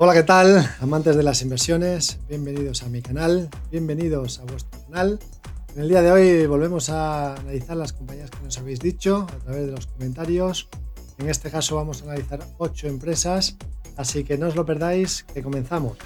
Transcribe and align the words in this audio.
Hola, 0.00 0.14
¿qué 0.14 0.22
tal? 0.22 0.64
Amantes 0.80 1.16
de 1.16 1.24
las 1.24 1.42
inversiones, 1.42 2.20
bienvenidos 2.28 2.84
a 2.84 2.88
mi 2.88 3.02
canal, 3.02 3.50
bienvenidos 3.68 4.38
a 4.38 4.44
vuestro 4.44 4.80
canal. 4.84 5.18
En 5.74 5.82
el 5.82 5.88
día 5.88 6.02
de 6.02 6.12
hoy 6.12 6.46
volvemos 6.46 6.88
a 6.88 7.34
analizar 7.34 7.76
las 7.76 7.94
compañías 7.94 8.30
que 8.30 8.40
nos 8.44 8.56
habéis 8.58 8.78
dicho 8.78 9.26
a 9.28 9.38
través 9.38 9.66
de 9.66 9.72
los 9.72 9.88
comentarios. 9.88 10.68
En 11.18 11.28
este 11.28 11.50
caso 11.50 11.74
vamos 11.74 12.02
a 12.02 12.04
analizar 12.04 12.38
8 12.58 12.86
empresas, 12.86 13.56
así 13.96 14.22
que 14.22 14.38
no 14.38 14.46
os 14.46 14.54
lo 14.54 14.64
perdáis, 14.64 15.24
que 15.34 15.42
comenzamos. 15.42 15.98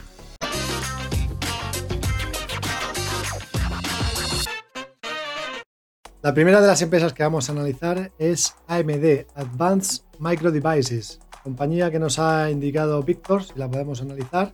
La 6.22 6.32
primera 6.32 6.62
de 6.62 6.66
las 6.66 6.80
empresas 6.80 7.12
que 7.12 7.24
vamos 7.24 7.50
a 7.50 7.52
analizar 7.52 8.10
es 8.18 8.54
AMD, 8.68 9.26
Advanced 9.34 10.04
Micro 10.18 10.50
Devices 10.50 11.20
compañía 11.42 11.90
que 11.90 11.98
nos 11.98 12.18
ha 12.18 12.50
indicado 12.50 13.02
Víctor, 13.02 13.42
si 13.42 13.58
la 13.58 13.70
podemos 13.70 14.00
analizar. 14.00 14.52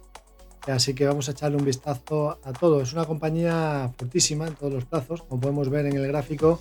Así 0.66 0.95
que 0.95 1.07
vamos 1.07 1.29
a 1.29 1.32
echarle 1.32 1.57
un 1.57 1.64
vistazo 1.64 2.39
a 2.43 2.53
todo. 2.53 2.82
Es 2.82 2.93
una 2.93 3.07
compañía 3.07 3.90
fortísima 3.96 4.46
en 4.46 4.54
todos 4.54 4.72
los 4.72 4.85
plazos, 4.85 5.22
como 5.22 5.40
podemos 5.40 5.71
ver 5.71 5.86
en 5.86 5.96
el 5.96 6.07
gráfico, 6.07 6.61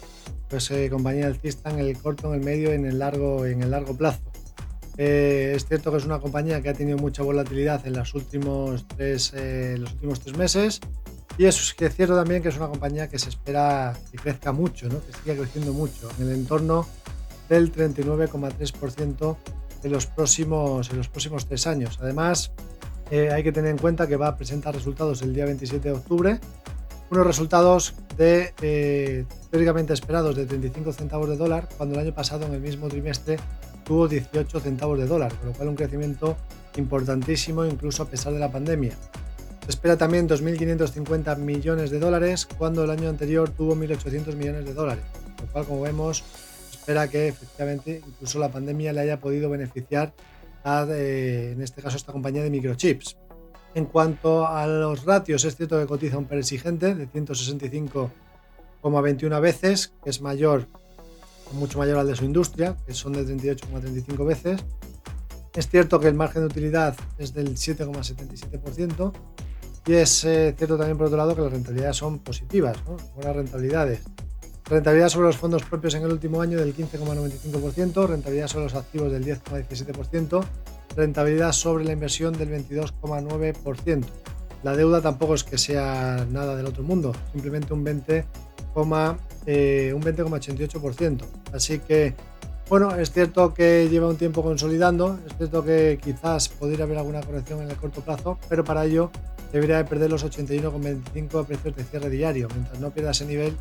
pues 0.50 0.72
eh, 0.72 0.90
compañía 0.90 1.28
alcista 1.28 1.72
en 1.72 1.80
el 1.80 1.98
corto, 1.98 2.34
en 2.34 2.40
el 2.40 2.46
medio 2.46 2.72
y 2.72 2.76
en 2.76 2.86
el 2.86 3.00
largo, 3.00 3.46
en 3.46 3.64
el 3.64 3.72
largo 3.72 3.98
plazo. 3.98 4.22
Eh, 4.98 5.54
es 5.56 5.66
cierto 5.66 5.92
que 5.92 5.98
es 5.98 6.06
una 6.06 6.20
compañía 6.20 6.62
que 6.62 6.70
ha 6.70 6.74
tenido 6.74 6.98
mucha 6.98 7.22
volatilidad 7.22 7.86
en 7.86 7.94
los 7.94 8.14
últimos 8.16 8.88
tres, 8.88 9.34
eh, 9.36 9.76
los 9.78 9.92
últimos 9.94 10.22
tres 10.22 10.38
meses. 10.38 10.80
Y 11.38 11.46
es 11.46 11.76
cierto 11.76 12.16
también 12.16 12.42
que 12.42 12.50
es 12.50 12.58
una 12.58 12.68
compañía 12.68 13.10
que 13.10 13.20
se 13.20 13.30
espera 13.30 13.96
que 14.12 14.18
crezca 14.18 14.52
mucho, 14.52 14.88
¿no? 14.88 15.00
que 15.06 15.14
siga 15.14 15.36
creciendo 15.36 15.72
mucho, 15.72 16.10
en 16.20 16.30
el 16.30 16.36
entorno 16.36 16.88
del 17.48 17.72
39,3% 17.72 19.38
en 19.84 19.92
los 19.92 20.06
próximos, 20.06 20.90
en 20.90 20.98
los 20.98 21.08
próximos 21.10 21.46
tres 21.46 21.68
años. 21.68 21.98
Además, 22.02 22.52
eh, 23.12 23.32
hay 23.32 23.44
que 23.44 23.52
tener 23.52 23.72
en 23.72 23.78
cuenta 23.78 24.08
que 24.08 24.18
va 24.18 24.28
a 24.28 24.36
presentar 24.36 24.74
resultados 24.74 25.22
el 25.22 25.34
día 25.34 25.46
27 25.46 25.90
de 25.90 25.96
octubre, 25.96 26.40
unos 27.10 27.26
resultados 27.26 27.94
de, 28.18 28.54
eh, 28.62 29.26
teóricamente 29.50 29.94
esperados 29.94 30.36
de 30.36 30.46
35 30.46 30.92
centavos 30.92 31.30
de 31.30 31.38
dólar, 31.38 31.70
cuando 31.78 31.96
el 31.96 32.02
año 32.02 32.14
pasado 32.14 32.46
en 32.46 32.54
el 32.54 32.60
mismo 32.60 32.88
trimestre 32.90 33.38
tuvo 33.86 34.08
18 34.08 34.60
centavos 34.60 35.00
de 35.00 35.08
dólar, 35.08 35.34
con 35.36 35.48
lo 35.48 35.54
cual 35.54 35.70
un 35.70 35.76
crecimiento 35.76 36.36
importantísimo 36.76 37.66
incluso 37.66 38.04
a 38.04 38.08
pesar 38.08 38.34
de 38.34 38.40
la 38.40 38.52
pandemia. 38.52 38.94
Se 39.64 39.70
espera 39.70 39.98
también 39.98 40.28
2.550 40.28 41.38
millones 41.38 41.92
de 41.92 42.00
dólares, 42.00 42.46
cuando 42.46 42.84
el 42.84 42.90
año 42.90 43.10
anterior 43.10 43.50
tuvo 43.50 43.76
1.800 43.76 44.36
millones 44.36 44.66
de 44.66 44.74
dólares, 44.74 45.04
lo 45.42 45.52
cual, 45.52 45.66
como 45.66 45.82
vemos, 45.82 46.24
espera 46.88 47.10
que 47.10 47.28
efectivamente 47.28 48.02
incluso 48.08 48.40
la 48.40 48.50
pandemia 48.50 48.94
le 48.94 49.02
haya 49.02 49.20
podido 49.20 49.50
beneficiar 49.50 50.14
a, 50.64 50.88
eh, 50.90 51.52
en 51.52 51.62
este 51.62 51.82
caso, 51.82 51.98
esta 51.98 52.14
compañía 52.14 52.44
de 52.44 52.50
microchips. 52.50 53.18
En 53.76 53.88
cuanto 53.88 54.48
a 54.48 54.66
los 54.66 55.04
ratios, 55.04 55.44
es 55.44 55.58
cierto 55.58 55.78
que 55.78 55.86
cotiza 55.86 56.18
un 56.18 56.24
per 56.24 56.38
exigente 56.38 56.96
de 56.96 57.10
165,21 57.10 59.42
veces, 59.42 59.92
que 60.02 60.12
es 60.12 60.22
mayor, 60.22 60.66
mucho 61.52 61.78
mayor 61.78 61.98
al 61.98 62.08
de 62.08 62.16
su 62.16 62.24
industria, 62.24 62.78
que 62.86 62.94
son 62.94 63.12
de 63.12 63.26
38,35 63.26 64.26
veces. 64.26 64.64
Es 65.54 65.68
cierto 65.68 66.00
que 66.00 66.08
el 66.08 66.14
margen 66.14 66.44
de 66.44 66.46
utilidad 66.46 66.96
es 67.18 67.34
del 67.34 67.58
7,77% 67.58 69.12
y 69.88 69.94
es 69.94 70.24
eh, 70.24 70.56
cierto 70.58 70.78
también 70.78 70.98
por 70.98 71.08
otro 71.08 71.18
lado 71.18 71.36
que 71.36 71.42
las 71.42 71.52
rentabilidades 71.52 71.98
son 71.98 72.20
positivas, 72.20 72.78
buenas 73.14 73.36
rentabilidades. 73.36 74.04
Rentabilidad 74.70 75.08
sobre 75.08 75.28
los 75.28 75.38
fondos 75.38 75.64
propios 75.64 75.96
en 75.96 76.04
el 76.04 76.12
último 76.12 76.42
año 76.42 76.60
del 76.60 76.76
15,95%, 76.76 78.06
rentabilidad 78.06 78.48
sobre 78.48 78.66
los 78.66 78.76
activos 78.76 79.14
del 79.14 79.26
10,17%, 79.26 80.44
rentabilidad 80.98 81.54
sobre 81.54 81.86
la 81.86 81.94
inversión 81.94 82.38
del 82.38 82.50
22,9%. 82.50 84.06
La 84.64 84.76
deuda 84.76 85.02
tampoco 85.02 85.36
es 85.36 85.46
que 85.46 85.58
sea 85.58 86.28
nada 86.30 86.58
del 86.58 86.66
otro 86.66 86.84
mundo, 86.84 87.14
simplemente 87.32 87.74
un 87.74 87.86
20,88%. 87.86 89.18
Eh, 89.46 89.94
un 89.96 90.02
20, 90.02 91.26
Así 91.54 91.80
que, 91.80 92.14
bueno, 92.68 92.94
es 92.94 93.12
cierto 93.12 93.54
que 93.54 93.88
lleva 93.90 94.10
un 94.10 94.18
tiempo 94.18 94.44
consolidando, 94.44 95.18
es 95.26 95.38
cierto 95.38 95.64
que 95.64 95.98
quizás 96.04 96.50
podría 96.50 96.84
haber 96.84 96.98
alguna 96.98 97.22
corrección 97.22 97.62
en 97.62 97.72
el 97.72 97.78
corto 97.78 98.02
plazo, 98.02 98.38
pero 98.50 98.66
para 98.66 98.84
ello 98.84 99.12
debería 99.54 99.86
perder 99.86 100.10
los 100.10 100.26
81,25 100.26 101.46
precios 101.46 101.74
de 101.74 101.84
cierre 101.86 102.10
diario. 102.10 102.50
Mientras 102.54 102.82
no 102.82 102.90
pierda 102.92 103.12
ese 103.12 103.26
nivel, 103.26 103.56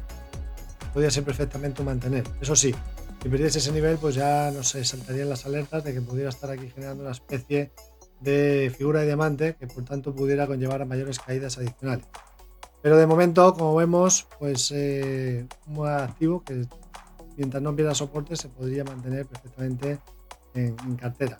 podría 0.97 1.11
ser 1.11 1.25
perfectamente 1.25 1.83
mantener. 1.83 2.25
Eso 2.41 2.57
sí, 2.57 2.75
si 3.23 3.29
perdiese 3.29 3.59
ese 3.59 3.71
nivel, 3.71 3.99
pues 3.99 4.15
ya 4.15 4.51
no 4.51 4.63
sé, 4.63 4.83
saltarían 4.83 5.29
las 5.29 5.45
alertas 5.45 5.85
de 5.85 5.93
que 5.93 6.01
pudiera 6.01 6.31
estar 6.31 6.51
aquí 6.51 6.71
generando 6.71 7.03
una 7.03 7.13
especie 7.13 7.71
de 8.21 8.73
figura 8.75 9.01
de 9.01 9.07
diamante 9.09 9.57
que 9.61 9.67
por 9.67 9.85
tanto 9.85 10.15
pudiera 10.15 10.47
conllevar 10.47 10.81
a 10.81 10.87
mayores 10.87 11.19
caídas 11.19 11.59
adicionales. 11.59 12.07
Pero 12.81 12.97
de 12.97 13.07
momento, 13.07 13.53
como 13.53 13.77
vemos, 13.77 14.27
pues 14.39 14.73
eh, 14.75 15.47
un 15.67 15.87
activo 15.87 16.43
que 16.43 16.65
mientras 17.37 17.63
no 17.63 17.77
pierda 17.77 17.95
soporte 17.95 18.35
se 18.35 18.49
podría 18.49 18.83
mantener 18.83 19.27
perfectamente 19.27 19.99
en, 20.55 20.75
en 20.83 20.97
cartera. 20.97 21.39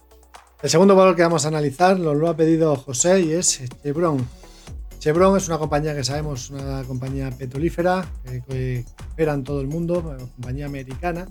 El 0.61 0.69
segundo 0.69 0.95
valor 0.95 1.17
que 1.17 1.23
vamos 1.23 1.47
a 1.47 1.49
analizar 1.49 1.99
lo, 1.99 2.13
lo 2.13 2.29
ha 2.29 2.37
pedido 2.37 2.77
José 2.77 3.21
y 3.23 3.33
es 3.33 3.59
Chevron. 3.83 4.29
Chevron 5.07 5.37
es 5.37 5.47
una 5.47 5.59
compañía 5.59 5.95
que 5.95 6.03
sabemos, 6.03 6.51
una 6.51 6.83
compañía 6.83 7.31
petrolífera 7.31 8.05
que, 8.49 8.85
opera 9.13 9.35
en 9.35 9.45
todo 9.45 9.61
el 9.61 9.69
mundo, 9.69 10.01
una 10.01 10.17
compañía 10.17 10.67
americana. 10.67 11.29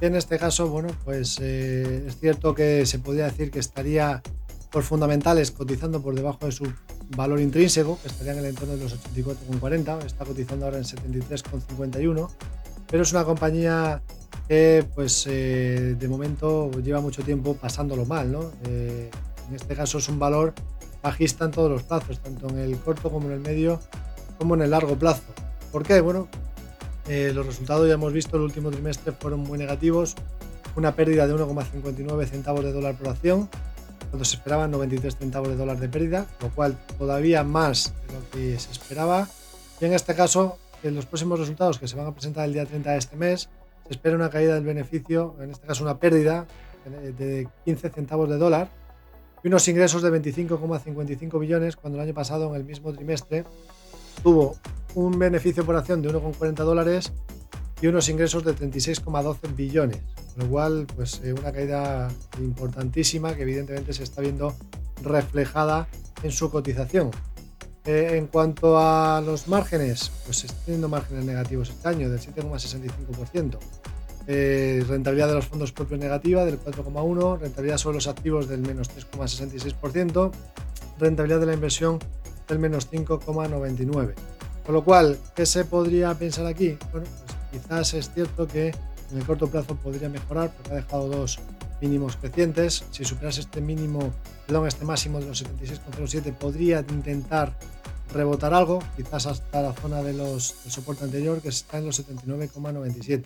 En 0.00 0.16
este 0.16 0.38
caso, 0.38 0.70
bueno, 0.70 0.88
pues 1.04 1.38
eh, 1.42 2.06
es 2.08 2.16
cierto 2.18 2.54
que 2.54 2.86
se 2.86 3.00
podría 3.00 3.24
decir 3.24 3.50
que 3.50 3.58
estaría 3.58 4.22
por 4.70 4.82
fundamentales 4.82 5.50
cotizando 5.50 6.00
por 6.00 6.14
debajo 6.14 6.46
de 6.46 6.52
su 6.52 6.72
valor 7.14 7.38
intrínseco, 7.38 7.98
que 8.00 8.08
estaría 8.08 8.32
en 8.32 8.38
el 8.38 8.46
entorno 8.46 8.76
de 8.76 8.84
los 8.84 8.96
84,40, 8.98 10.06
está 10.06 10.24
cotizando 10.24 10.64
ahora 10.64 10.78
en 10.78 10.84
73,51, 10.84 12.30
pero 12.90 13.02
es 13.02 13.12
una 13.12 13.24
compañía 13.24 14.00
que 14.48 14.86
pues 14.94 15.26
eh, 15.28 15.96
de 16.00 16.08
momento 16.08 16.70
lleva 16.80 17.02
mucho 17.02 17.22
tiempo 17.22 17.56
pasándolo 17.56 18.06
mal, 18.06 18.32
¿no? 18.32 18.52
Eh, 18.64 19.10
en 19.50 19.54
este 19.54 19.74
caso 19.74 19.98
es 19.98 20.08
un 20.08 20.18
valor 20.18 20.54
bajista 21.02 21.44
en 21.44 21.50
todos 21.50 21.70
los 21.70 21.82
plazos, 21.82 22.18
tanto 22.20 22.48
en 22.48 22.58
el 22.58 22.78
corto 22.78 23.10
como 23.10 23.28
en 23.28 23.34
el 23.34 23.40
medio, 23.40 23.80
como 24.38 24.54
en 24.54 24.62
el 24.62 24.70
largo 24.70 24.96
plazo. 24.96 25.22
¿Por 25.70 25.82
qué? 25.82 26.00
Bueno, 26.00 26.28
eh, 27.08 27.32
los 27.34 27.44
resultados 27.44 27.88
ya 27.88 27.94
hemos 27.94 28.12
visto 28.12 28.36
el 28.36 28.42
último 28.42 28.70
trimestre 28.70 29.12
fueron 29.12 29.40
muy 29.40 29.58
negativos, 29.58 30.14
una 30.76 30.94
pérdida 30.94 31.26
de 31.26 31.34
1,59 31.34 32.26
centavos 32.26 32.64
de 32.64 32.72
dólar 32.72 32.94
por 32.96 33.08
acción, 33.08 33.48
cuando 34.10 34.24
se 34.24 34.36
esperaban 34.36 34.70
93 34.70 35.16
centavos 35.16 35.48
de 35.48 35.56
dólar 35.56 35.78
de 35.78 35.88
pérdida, 35.88 36.26
lo 36.40 36.50
cual 36.50 36.78
todavía 36.98 37.42
más 37.44 37.92
de 38.06 38.14
lo 38.14 38.30
que 38.30 38.58
se 38.58 38.70
esperaba. 38.70 39.28
Y 39.80 39.86
en 39.86 39.94
este 39.94 40.14
caso, 40.14 40.58
en 40.82 40.94
los 40.94 41.06
próximos 41.06 41.38
resultados 41.38 41.78
que 41.78 41.88
se 41.88 41.96
van 41.96 42.06
a 42.06 42.12
presentar 42.12 42.44
el 42.44 42.52
día 42.52 42.66
30 42.66 42.90
de 42.90 42.98
este 42.98 43.16
mes, 43.16 43.48
se 43.86 43.92
espera 43.92 44.14
una 44.14 44.30
caída 44.30 44.54
del 44.54 44.64
beneficio, 44.64 45.34
en 45.40 45.50
este 45.50 45.66
caso 45.66 45.82
una 45.82 45.98
pérdida 45.98 46.46
de 47.16 47.48
15 47.64 47.90
centavos 47.90 48.28
de 48.28 48.36
dólar, 48.36 48.68
y 49.42 49.48
unos 49.48 49.66
ingresos 49.68 50.02
de 50.02 50.10
25,55 50.10 51.40
billones 51.40 51.76
cuando 51.76 51.98
el 51.98 52.04
año 52.04 52.14
pasado 52.14 52.48
en 52.50 52.56
el 52.56 52.64
mismo 52.64 52.92
trimestre 52.92 53.44
tuvo 54.22 54.56
un 54.94 55.18
beneficio 55.18 55.64
por 55.64 55.76
acción 55.76 56.02
de 56.02 56.10
1,40 56.10 56.54
dólares 56.54 57.12
y 57.80 57.88
unos 57.88 58.08
ingresos 58.08 58.44
de 58.44 58.54
36,12 58.54 59.56
billones, 59.56 59.98
con 60.34 60.44
lo 60.44 60.50
cual 60.50 60.86
pues 60.94 61.20
eh, 61.24 61.32
una 61.32 61.50
caída 61.52 62.08
importantísima 62.38 63.34
que 63.34 63.42
evidentemente 63.42 63.92
se 63.92 64.04
está 64.04 64.20
viendo 64.20 64.54
reflejada 65.02 65.88
en 66.22 66.30
su 66.30 66.50
cotización. 66.50 67.10
Eh, 67.84 68.10
en 68.12 68.28
cuanto 68.28 68.78
a 68.78 69.20
los 69.20 69.48
márgenes, 69.48 70.12
pues 70.24 70.38
se 70.38 70.46
están 70.46 70.64
teniendo 70.66 70.88
márgenes 70.88 71.24
negativos 71.24 71.70
este 71.70 71.88
año 71.88 72.08
del 72.08 72.20
7,65%. 72.20 73.58
Eh, 74.28 74.84
rentabilidad 74.88 75.28
de 75.28 75.34
los 75.34 75.46
fondos 75.46 75.72
propios 75.72 75.98
negativa 75.98 76.44
del 76.44 76.60
4,1%, 76.60 77.40
rentabilidad 77.40 77.78
sobre 77.78 77.96
los 77.96 78.06
activos 78.06 78.48
del 78.48 78.60
menos 78.60 78.88
3,66%, 78.90 80.30
rentabilidad 80.98 81.40
de 81.40 81.46
la 81.46 81.54
inversión 81.54 81.98
del 82.46 82.58
menos 82.58 82.90
5,99%. 82.90 84.14
Con 84.64 84.74
lo 84.74 84.84
cual, 84.84 85.18
¿qué 85.34 85.44
se 85.44 85.64
podría 85.64 86.14
pensar 86.14 86.46
aquí? 86.46 86.78
Bueno, 86.92 87.06
pues 87.50 87.62
quizás 87.62 87.94
es 87.94 88.10
cierto 88.14 88.46
que 88.46 88.68
en 88.68 89.18
el 89.18 89.26
corto 89.26 89.48
plazo 89.48 89.74
podría 89.74 90.08
mejorar 90.08 90.54
porque 90.54 90.70
ha 90.70 90.76
dejado 90.76 91.08
dos 91.08 91.40
mínimos 91.80 92.16
crecientes. 92.16 92.84
Si 92.92 93.04
superas 93.04 93.38
este 93.38 93.60
mínimo, 93.60 94.12
perdón, 94.46 94.68
este 94.68 94.84
máximo 94.84 95.18
de 95.18 95.26
los 95.26 95.44
76,07 95.44 96.32
podría 96.34 96.80
intentar 96.90 97.58
rebotar 98.14 98.54
algo, 98.54 98.78
quizás 98.96 99.26
hasta 99.26 99.62
la 99.62 99.72
zona 99.72 100.02
de 100.02 100.12
los, 100.12 100.62
del 100.62 100.72
soporte 100.72 101.02
anterior 101.04 101.40
que 101.40 101.48
está 101.48 101.78
en 101.78 101.86
los 101.86 102.06
79,97 102.06 103.24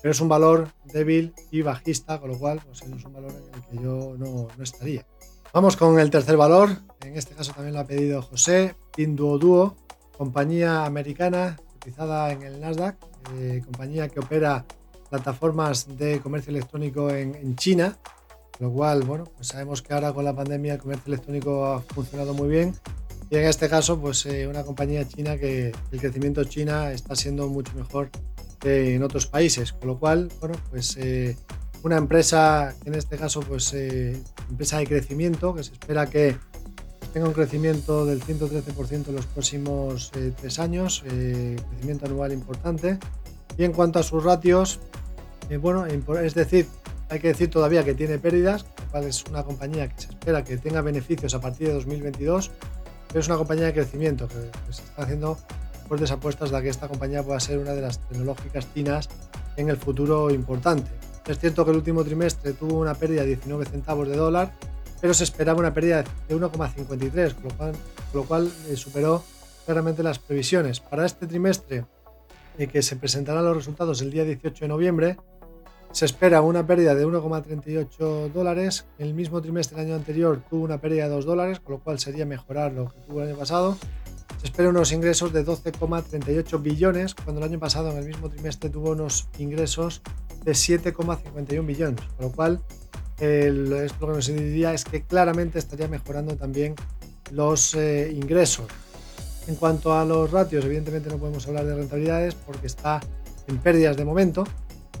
pero 0.00 0.12
es 0.12 0.20
un 0.20 0.28
valor 0.28 0.68
débil 0.84 1.34
y 1.50 1.62
bajista, 1.62 2.18
con 2.20 2.30
lo 2.30 2.38
cual 2.38 2.60
pues, 2.64 2.82
es 2.82 3.04
un 3.04 3.12
valor 3.12 3.32
en 3.32 3.54
el 3.54 3.66
que 3.66 3.84
yo 3.84 4.14
no, 4.18 4.48
estaría. 4.62 5.06
Vamos 5.52 5.76
con 5.76 5.98
el 5.98 6.10
tercer 6.10 6.36
valor, 6.36 6.70
en 7.04 7.16
este 7.16 7.34
caso 7.34 7.52
también 7.52 7.74
lo 7.74 7.80
ha 7.80 7.86
pedido 7.86 8.22
José, 8.22 8.76
Pinduoduo, 8.94 9.76
compañía 10.16 10.84
americana 10.84 11.56
cotizada 11.72 12.30
en 12.32 12.42
el 12.42 12.60
Nasdaq, 12.60 12.96
eh, 13.34 13.62
compañía 13.64 14.08
que 14.08 14.20
opera 14.20 14.64
plataformas 15.08 15.98
de 15.98 16.20
comercio 16.20 16.50
electrónico 16.50 17.10
en, 17.10 17.56
China. 17.56 17.98
Con 18.56 18.68
lo 18.68 18.74
cual, 18.74 19.02
bueno, 19.02 19.24
pues 19.24 19.48
sabemos 19.48 19.82
que 19.82 19.94
ahora 19.94 20.12
con 20.12 20.24
la 20.24 20.36
pandemia 20.36 20.74
el 20.74 20.80
comercio 20.80 21.12
electrónico 21.12 21.66
ha 21.66 21.80
funcionado 21.80 22.34
muy 22.34 22.48
bien 22.48 22.74
y 23.30 23.36
en 23.36 23.44
este 23.44 23.68
caso, 23.68 24.00
pues 24.00 24.26
eh, 24.26 24.48
una 24.48 24.64
compañía 24.64 25.06
china 25.06 25.38
que 25.38 25.72
el 25.92 26.00
crecimiento 26.00 26.42
china 26.42 26.90
está 26.90 27.14
siendo 27.14 27.48
mucho 27.48 27.72
mejor 27.76 28.10
que 28.60 28.94
en 28.94 29.02
otros 29.02 29.26
países. 29.26 29.72
Con 29.72 29.88
lo 29.88 29.98
cual, 29.98 30.30
bueno, 30.40 30.56
pues 30.70 30.96
eh, 30.96 31.36
una 31.82 31.96
empresa, 31.96 32.74
en 32.84 32.94
este 32.94 33.16
caso, 33.16 33.40
pues 33.40 33.72
eh, 33.74 34.22
empresa 34.48 34.78
de 34.78 34.86
crecimiento, 34.86 35.54
que 35.54 35.64
se 35.64 35.72
espera 35.72 36.08
que 36.08 36.36
tenga 37.12 37.26
un 37.26 37.32
crecimiento 37.32 38.06
del 38.06 38.22
113% 38.22 39.08
en 39.08 39.16
los 39.16 39.26
próximos 39.26 40.12
tres 40.12 40.58
años, 40.60 41.02
crecimiento 41.02 42.06
anual 42.06 42.32
importante. 42.32 42.98
Y 43.58 43.64
en 43.64 43.72
cuanto 43.72 43.98
a 43.98 44.04
sus 44.04 44.22
ratios, 44.22 44.78
bueno, 45.60 45.86
es 45.86 46.34
decir, 46.34 46.68
hay 47.08 47.18
que 47.18 47.28
decir 47.28 47.50
todavía 47.50 47.82
que 47.84 47.94
tiene 47.94 48.18
pérdidas, 48.18 48.64
lo 48.78 48.90
cual 48.92 49.04
es 49.04 49.24
una 49.24 49.42
compañía 49.42 49.88
que 49.88 50.02
se 50.02 50.08
espera 50.10 50.44
que 50.44 50.56
tenga 50.56 50.82
beneficios 50.82 51.34
a 51.34 51.40
partir 51.40 51.66
de 51.66 51.74
2022 51.74 52.52
es 53.14 53.26
una 53.26 53.36
compañía 53.36 53.66
de 53.66 53.74
crecimiento 53.74 54.28
que, 54.28 54.50
se 54.72 54.82
está 54.82 55.02
haciendo 55.02 55.38
fuertes 55.90 56.12
apuestas 56.12 56.52
de 56.52 56.62
que 56.62 56.68
esta 56.68 56.86
compañía 56.86 57.20
pueda 57.24 57.40
ser 57.40 57.58
una 57.58 57.72
de 57.72 57.80
las 57.80 57.98
tecnológicas 57.98 58.72
chinas 58.72 59.08
en 59.56 59.70
el 59.70 59.76
futuro 59.76 60.30
importante. 60.30 60.88
Es 61.26 61.40
cierto 61.40 61.64
que 61.64 61.72
el 61.72 61.78
último 61.78 62.04
trimestre 62.04 62.52
tuvo 62.52 62.78
una 62.78 62.94
pérdida 62.94 63.22
de 63.22 63.30
19 63.30 63.64
centavos 63.64 64.06
de 64.06 64.16
dólar, 64.16 64.52
pero 65.00 65.14
se 65.14 65.24
esperaba 65.24 65.58
una 65.58 65.74
pérdida 65.74 66.04
de 66.28 66.36
1,53, 66.36 67.34
con 67.34 67.42
lo 67.42 67.56
cual, 67.56 67.72
lo 68.14 68.22
cual 68.22 68.52
eh, 68.68 68.76
superó 68.76 69.24
claramente 69.66 70.04
las 70.04 70.20
previsiones. 70.20 70.78
Para 70.78 71.04
este 71.04 71.26
trimestre, 71.26 71.84
eh, 72.56 72.68
que 72.68 72.82
se 72.82 72.94
presentarán 72.94 73.44
los 73.44 73.56
resultados 73.56 74.00
el 74.00 74.12
día 74.12 74.22
18 74.22 74.66
de 74.66 74.68
noviembre, 74.68 75.16
se 75.90 76.04
espera 76.04 76.40
una 76.40 76.64
pérdida 76.64 76.94
de 76.94 77.04
1,38 77.04 78.30
dólares. 78.30 78.86
El 78.98 79.12
mismo 79.12 79.42
trimestre 79.42 79.78
del 79.78 79.86
año 79.86 79.96
anterior 79.96 80.40
tuvo 80.48 80.66
una 80.66 80.80
pérdida 80.80 81.08
de 81.08 81.10
2 81.10 81.24
dólares, 81.24 81.58
con 81.58 81.74
lo 81.74 81.80
cual 81.80 81.98
sería 81.98 82.26
mejorar 82.26 82.70
lo 82.74 82.90
que 82.90 83.00
tuvo 83.00 83.22
el 83.22 83.30
año 83.30 83.36
pasado. 83.36 83.76
Se 84.40 84.46
espera 84.46 84.70
unos 84.70 84.90
ingresos 84.90 85.34
de 85.34 85.44
12,38 85.44 86.62
billones, 86.62 87.14
cuando 87.14 87.42
el 87.42 87.50
año 87.50 87.58
pasado 87.58 87.90
en 87.90 87.98
el 87.98 88.06
mismo 88.06 88.30
trimestre 88.30 88.70
tuvo 88.70 88.92
unos 88.92 89.28
ingresos 89.38 90.00
de 90.42 90.52
7,51 90.52 91.66
billones, 91.66 92.00
con 92.16 92.26
lo 92.26 92.32
cual 92.32 92.62
esto 93.18 94.06
lo 94.06 94.12
que 94.12 94.16
nos 94.16 94.26
diría 94.28 94.72
es 94.72 94.84
que 94.86 95.02
claramente 95.02 95.58
estaría 95.58 95.88
mejorando 95.88 96.36
también 96.36 96.74
los 97.32 97.74
eh, 97.74 98.10
ingresos. 98.14 98.66
En 99.46 99.56
cuanto 99.56 99.92
a 99.92 100.06
los 100.06 100.30
ratios, 100.30 100.64
evidentemente 100.64 101.10
no 101.10 101.18
podemos 101.18 101.46
hablar 101.46 101.66
de 101.66 101.74
rentabilidades 101.74 102.34
porque 102.34 102.66
está 102.66 103.00
en 103.46 103.58
pérdidas 103.58 103.98
de 103.98 104.06
momento, 104.06 104.44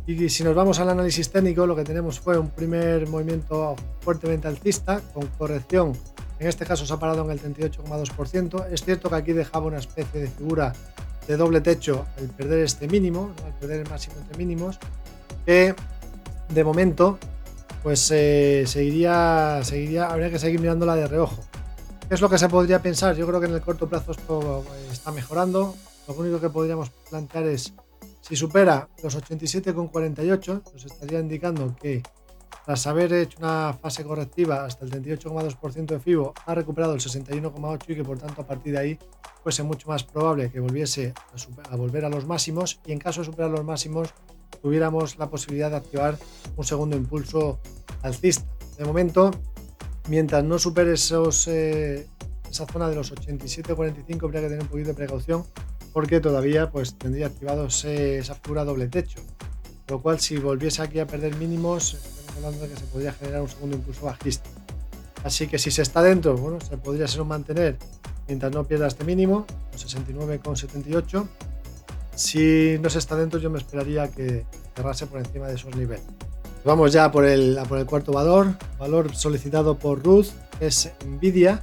y 0.06 0.28
si 0.28 0.42
nos 0.42 0.54
vamos 0.54 0.80
al 0.80 0.88
análisis 0.88 1.30
técnico, 1.30 1.66
lo 1.66 1.76
que 1.76 1.84
tenemos 1.84 2.18
fue 2.18 2.36
un 2.38 2.50
primer 2.50 3.06
movimiento 3.08 3.76
fuertemente 4.00 4.48
alcista, 4.48 5.00
con 5.14 5.26
corrección. 5.38 5.92
En 6.40 6.48
este 6.48 6.64
caso 6.64 6.86
se 6.86 6.92
ha 6.92 6.98
parado 6.98 7.22
en 7.24 7.30
el 7.30 7.40
38,2%. 7.40 8.66
Es 8.72 8.82
cierto 8.82 9.10
que 9.10 9.16
aquí 9.16 9.32
dejaba 9.34 9.66
una 9.66 9.78
especie 9.78 10.22
de 10.22 10.28
figura 10.28 10.72
de 11.28 11.36
doble 11.36 11.60
techo 11.60 12.06
al 12.16 12.28
perder 12.28 12.60
este 12.60 12.88
mínimo, 12.88 13.32
al 13.44 13.52
perder 13.52 13.80
el 13.82 13.88
máximo 13.88 14.16
entre 14.18 14.38
mínimos, 14.38 14.78
que 15.44 15.74
de 16.48 16.64
momento 16.64 17.18
pues 17.82 18.10
eh, 18.10 18.64
seguiría, 18.66 19.60
seguiría, 19.62 20.06
habría 20.06 20.30
que 20.30 20.38
seguir 20.38 20.60
mirándola 20.60 20.96
de 20.96 21.06
reojo. 21.06 21.44
¿Qué 22.08 22.14
es 22.14 22.22
lo 22.22 22.30
que 22.30 22.38
se 22.38 22.48
podría 22.48 22.80
pensar? 22.80 23.14
Yo 23.16 23.26
creo 23.26 23.38
que 23.38 23.46
en 23.46 23.54
el 23.54 23.60
corto 23.60 23.86
plazo 23.86 24.12
esto 24.12 24.64
eh, 24.66 24.88
está 24.90 25.12
mejorando. 25.12 25.74
Lo 26.08 26.14
único 26.14 26.40
que 26.40 26.48
podríamos 26.48 26.88
plantear 27.10 27.46
es 27.48 27.74
si 28.22 28.34
supera 28.34 28.88
los 29.02 29.16
87,48, 29.16 30.62
nos 30.72 30.84
estaría 30.86 31.20
indicando 31.20 31.76
que 31.76 32.02
tras 32.64 32.86
haber 32.86 33.12
hecho 33.12 33.38
una 33.38 33.72
fase 33.72 34.04
correctiva 34.04 34.64
hasta 34.64 34.84
el 34.84 34.90
38,2% 34.90 35.86
de 35.86 36.00
FIBO, 36.00 36.34
ha 36.46 36.54
recuperado 36.54 36.94
el 36.94 37.00
61,8% 37.00 37.84
y 37.88 37.94
que 37.94 38.04
por 38.04 38.18
tanto 38.18 38.42
a 38.42 38.46
partir 38.46 38.72
de 38.72 38.78
ahí 38.78 38.98
fuese 39.42 39.62
mucho 39.62 39.88
más 39.88 40.04
probable 40.04 40.50
que 40.50 40.60
volviese 40.60 41.14
a, 41.70 41.76
volver 41.76 42.04
a 42.04 42.08
los 42.08 42.26
máximos 42.26 42.80
y 42.86 42.92
en 42.92 42.98
caso 42.98 43.20
de 43.20 43.26
superar 43.26 43.50
los 43.50 43.64
máximos 43.64 44.14
tuviéramos 44.62 45.18
la 45.18 45.30
posibilidad 45.30 45.70
de 45.70 45.76
activar 45.76 46.18
un 46.56 46.64
segundo 46.64 46.96
impulso 46.96 47.58
alcista. 48.02 48.44
De 48.76 48.84
momento, 48.84 49.30
mientras 50.08 50.44
no 50.44 50.58
supere 50.58 50.92
esos, 50.92 51.48
eh, 51.48 52.06
esa 52.50 52.66
zona 52.66 52.88
de 52.88 52.96
los 52.96 53.12
87,45 53.12 54.24
habría 54.24 54.40
que 54.42 54.48
tener 54.48 54.62
un 54.62 54.68
poquito 54.68 54.88
de 54.88 54.94
precaución 54.94 55.44
porque 55.92 56.20
todavía 56.20 56.70
pues 56.70 56.96
tendría 56.96 57.26
activado 57.26 57.66
esa 57.66 58.34
figura 58.36 58.64
doble 58.64 58.88
techo. 58.88 59.20
Lo 59.88 60.00
cual 60.00 60.20
si 60.20 60.36
volviese 60.36 60.82
aquí 60.82 61.00
a 61.00 61.06
perder 61.06 61.34
mínimos, 61.36 62.19
hablando 62.36 62.60
de 62.60 62.68
que 62.68 62.76
se 62.76 62.84
podría 62.86 63.12
generar 63.12 63.42
un 63.42 63.48
segundo 63.48 63.76
impulso 63.76 64.06
bajista. 64.06 64.48
Así 65.24 65.46
que 65.46 65.58
si 65.58 65.70
se 65.70 65.82
está 65.82 66.02
dentro, 66.02 66.36
bueno, 66.36 66.58
se 66.60 66.76
podría 66.76 67.06
ser 67.06 67.20
un 67.20 67.28
mantener 67.28 67.76
mientras 68.26 68.52
no 68.52 68.64
pierda 68.64 68.86
este 68.86 69.04
mínimo, 69.04 69.46
69,78. 69.76 71.26
Si 72.14 72.78
no 72.80 72.90
se 72.90 72.98
está 72.98 73.16
dentro, 73.16 73.40
yo 73.40 73.50
me 73.50 73.58
esperaría 73.58 74.08
que 74.08 74.44
cerrase 74.74 75.06
por 75.06 75.18
encima 75.18 75.48
de 75.48 75.54
esos 75.54 75.74
niveles. 75.74 76.04
Vamos 76.64 76.92
ya 76.92 77.10
por 77.10 77.24
el, 77.24 77.58
por 77.68 77.78
el 77.78 77.86
cuarto 77.86 78.12
valor, 78.12 78.54
valor 78.78 79.14
solicitado 79.14 79.78
por 79.78 80.04
Ruth, 80.04 80.26
es 80.60 80.92
Nvidia, 81.06 81.62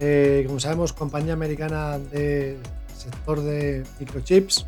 eh, 0.00 0.44
como 0.46 0.58
sabemos, 0.58 0.94
compañía 0.94 1.34
americana 1.34 1.98
de 1.98 2.56
sector 2.96 3.42
de 3.42 3.84
microchips. 3.98 4.66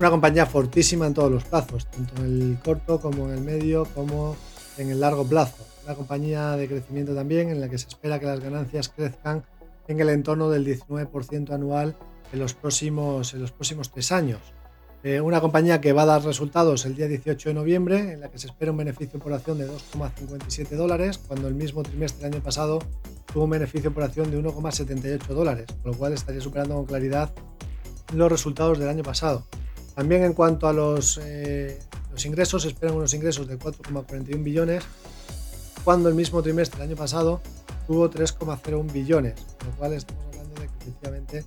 Una 0.00 0.10
compañía 0.10 0.44
fortísima 0.44 1.06
en 1.06 1.14
todos 1.14 1.30
los 1.30 1.44
plazos, 1.44 1.86
tanto 1.86 2.16
en 2.16 2.24
el 2.24 2.58
corto 2.64 3.00
como 3.00 3.28
en 3.28 3.34
el 3.34 3.40
medio, 3.40 3.86
como 3.94 4.34
en 4.76 4.90
el 4.90 4.98
largo 4.98 5.24
plazo. 5.24 5.64
Una 5.84 5.94
compañía 5.94 6.56
de 6.56 6.66
crecimiento 6.66 7.14
también 7.14 7.48
en 7.48 7.60
la 7.60 7.68
que 7.68 7.78
se 7.78 7.86
espera 7.86 8.18
que 8.18 8.26
las 8.26 8.40
ganancias 8.40 8.88
crezcan 8.88 9.44
en 9.86 10.00
el 10.00 10.08
entorno 10.08 10.50
del 10.50 10.66
19% 10.66 11.52
anual 11.52 11.96
en 12.32 12.40
los 12.40 12.54
próximos, 12.54 13.36
tres 13.92 14.10
años. 14.10 14.40
Eh, 15.04 15.20
una 15.20 15.40
compañía 15.40 15.80
que 15.80 15.92
va 15.92 16.02
a 16.02 16.06
dar 16.06 16.24
resultados 16.24 16.86
el 16.86 16.96
día 16.96 17.06
18 17.06 17.50
de 17.50 17.54
noviembre, 17.54 18.14
en 18.14 18.20
la 18.20 18.30
que 18.30 18.38
se 18.38 18.48
espera 18.48 18.72
un 18.72 18.78
beneficio 18.78 19.20
por 19.20 19.32
acción 19.32 19.58
de 19.58 19.68
2,57 19.68 20.70
dólares, 20.70 21.18
cuando 21.18 21.46
el 21.46 21.54
mismo 21.54 21.84
trimestre 21.84 22.24
del 22.24 22.34
año 22.34 22.42
pasado 22.42 22.80
tuvo 23.32 23.44
un 23.44 23.50
beneficio 23.50 23.92
por 23.94 24.02
acción 24.02 24.30
de 24.30 24.42
1,78 24.42 25.26
dólares, 25.28 25.66
con 25.82 25.92
lo 25.92 25.98
cual 25.98 26.14
estaría 26.14 26.40
superando 26.40 26.74
con 26.74 26.86
claridad 26.86 27.32
los 28.12 28.32
resultados 28.32 28.78
del 28.78 28.88
año 28.88 29.04
pasado. 29.04 29.46
También 29.94 30.24
en 30.24 30.32
cuanto 30.32 30.66
a 30.66 30.72
los, 30.72 31.20
eh, 31.22 31.78
ingresos, 32.24 32.64
esperan 32.64 32.96
unos 32.96 33.14
ingresos 33.14 33.46
de 33.46 33.58
4,41 33.58 34.42
billones, 34.42 34.84
cuando 35.84 36.08
el 36.08 36.14
mismo 36.14 36.42
trimestre 36.42 36.80
del 36.80 36.88
año 36.88 36.96
pasado 36.96 37.40
tuvo 37.86 38.10
3,01 38.10 38.92
billones, 38.92 39.34
con 39.58 39.68
lo 39.68 39.76
cual 39.76 39.92
estamos 39.92 40.24
hablando 40.26 40.60
de 40.60 40.68
que 40.68 40.74
efectivamente 40.78 41.44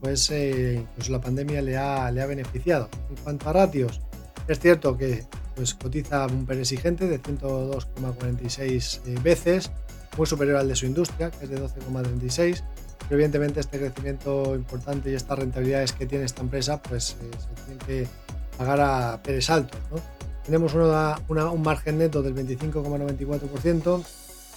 pues 0.00 0.30
eh, 0.30 0.84
incluso 0.90 1.12
la 1.12 1.20
pandemia 1.20 1.62
le 1.62 1.76
ha, 1.76 2.10
le 2.10 2.22
ha 2.22 2.26
beneficiado. 2.26 2.88
En 3.10 3.16
cuanto 3.16 3.48
a 3.48 3.52
ratios, 3.52 4.00
es 4.46 4.60
cierto 4.60 4.96
que 4.96 5.24
pues, 5.56 5.74
cotiza 5.74 6.26
un 6.26 6.46
PER 6.46 6.58
exigente 6.58 7.06
de 7.06 7.20
102,46 7.20 9.00
eh, 9.06 9.18
veces, 9.22 9.70
muy 10.16 10.26
superior 10.26 10.56
al 10.56 10.68
de 10.68 10.76
su 10.76 10.86
industria, 10.86 11.30
que 11.30 11.44
es 11.44 11.50
de 11.50 11.60
12,36. 11.60 12.62
Pero 13.08 13.16
evidentemente 13.16 13.60
este 13.60 13.78
crecimiento 13.78 14.54
importante 14.54 15.10
y 15.10 15.14
estas 15.14 15.38
rentabilidades 15.38 15.92
que 15.92 16.04
tiene 16.06 16.26
esta 16.26 16.42
empresa, 16.42 16.82
pues 16.82 17.16
eh, 17.22 17.30
se 17.38 17.62
tienen 17.64 17.78
que 17.86 18.06
pagar 18.58 18.80
a 18.80 19.22
PERes 19.22 19.48
altos. 19.48 19.80
Tenemos 20.44 20.74
un 20.74 21.62
margen 21.62 21.98
neto 21.98 22.22
del 22.22 22.34
25,94% 22.34 24.04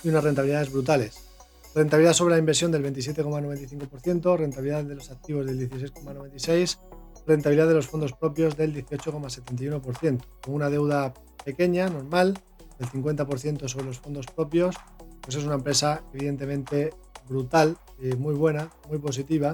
y 0.04 0.10
unas 0.10 0.24
rentabilidades 0.24 0.72
brutales. 0.72 1.32
Rentabilidad 1.74 2.14
sobre 2.14 2.34
la 2.34 2.40
inversión 2.40 2.72
del 2.72 2.84
27,95%, 2.84 4.38
rentabilidad 4.38 4.84
de 4.84 4.96
los 4.96 5.12
activos 5.12 5.46
del 5.46 5.70
16,96%, 5.70 6.78
rentabilidad 7.26 7.68
de 7.68 7.74
los 7.74 7.88
fondos 7.88 8.12
propios 8.12 8.58
del 8.58 8.76
18,71%, 8.76 10.22
con 10.44 10.54
una 10.54 10.70
deuda 10.70 11.14
pequeña, 11.46 11.90
normal, 11.90 12.38
del 12.80 12.90
50% 12.90 13.70
sobre 13.70 13.86
los 13.86 14.00
fondos 14.00 14.26
propios, 14.26 14.76
pues 15.22 15.38
es 15.38 15.44
una 15.46 15.56
empresa 15.56 16.02
evidentemente 16.14 16.92
brutal, 17.32 17.78
eh, 18.02 18.16
muy 18.16 18.36
buena, 18.36 18.70
muy 18.90 19.00
positiva, 19.00 19.54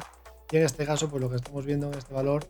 y 0.52 0.58
en 0.58 0.64
este 0.64 0.86
caso, 0.86 1.10
pues 1.10 1.22
lo 1.22 1.30
que 1.30 1.38
estamos 1.38 1.66
viendo 1.66 1.88
en 1.88 1.98
este 1.98 2.14
valor 2.14 2.46